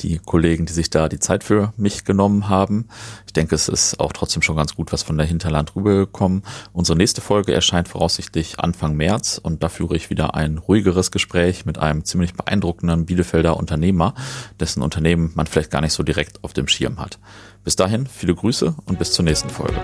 die 0.01 0.19
Kollegen, 0.19 0.65
die 0.65 0.73
sich 0.73 0.89
da 0.89 1.09
die 1.09 1.19
Zeit 1.19 1.43
für 1.43 1.73
mich 1.77 2.05
genommen 2.05 2.49
haben. 2.49 2.87
Ich 3.25 3.33
denke, 3.33 3.55
es 3.55 3.67
ist 3.67 3.99
auch 3.99 4.13
trotzdem 4.13 4.41
schon 4.41 4.55
ganz 4.55 4.75
gut 4.75 4.91
was 4.93 5.03
von 5.03 5.17
der 5.17 5.27
Hinterland 5.27 5.75
rübergekommen. 5.75 6.43
Unsere 6.73 6.97
nächste 6.97 7.21
Folge 7.21 7.53
erscheint 7.53 7.87
voraussichtlich 7.87 8.59
Anfang 8.59 8.95
März 8.95 9.39
und 9.41 9.63
da 9.63 9.69
führe 9.69 9.95
ich 9.95 10.09
wieder 10.09 10.35
ein 10.35 10.57
ruhigeres 10.57 11.11
Gespräch 11.11 11.65
mit 11.65 11.77
einem 11.77 12.05
ziemlich 12.05 12.33
beeindruckenden 12.33 13.05
Bielefelder 13.05 13.57
Unternehmer, 13.57 14.13
dessen 14.59 14.81
Unternehmen 14.81 15.31
man 15.35 15.47
vielleicht 15.47 15.71
gar 15.71 15.81
nicht 15.81 15.93
so 15.93 16.03
direkt 16.03 16.43
auf 16.43 16.53
dem 16.53 16.67
Schirm 16.67 16.99
hat. 16.99 17.19
Bis 17.63 17.75
dahin, 17.75 18.07
viele 18.07 18.35
Grüße 18.35 18.75
und 18.85 18.99
bis 18.99 19.11
zur 19.11 19.25
nächsten 19.25 19.49
Folge. 19.49 19.83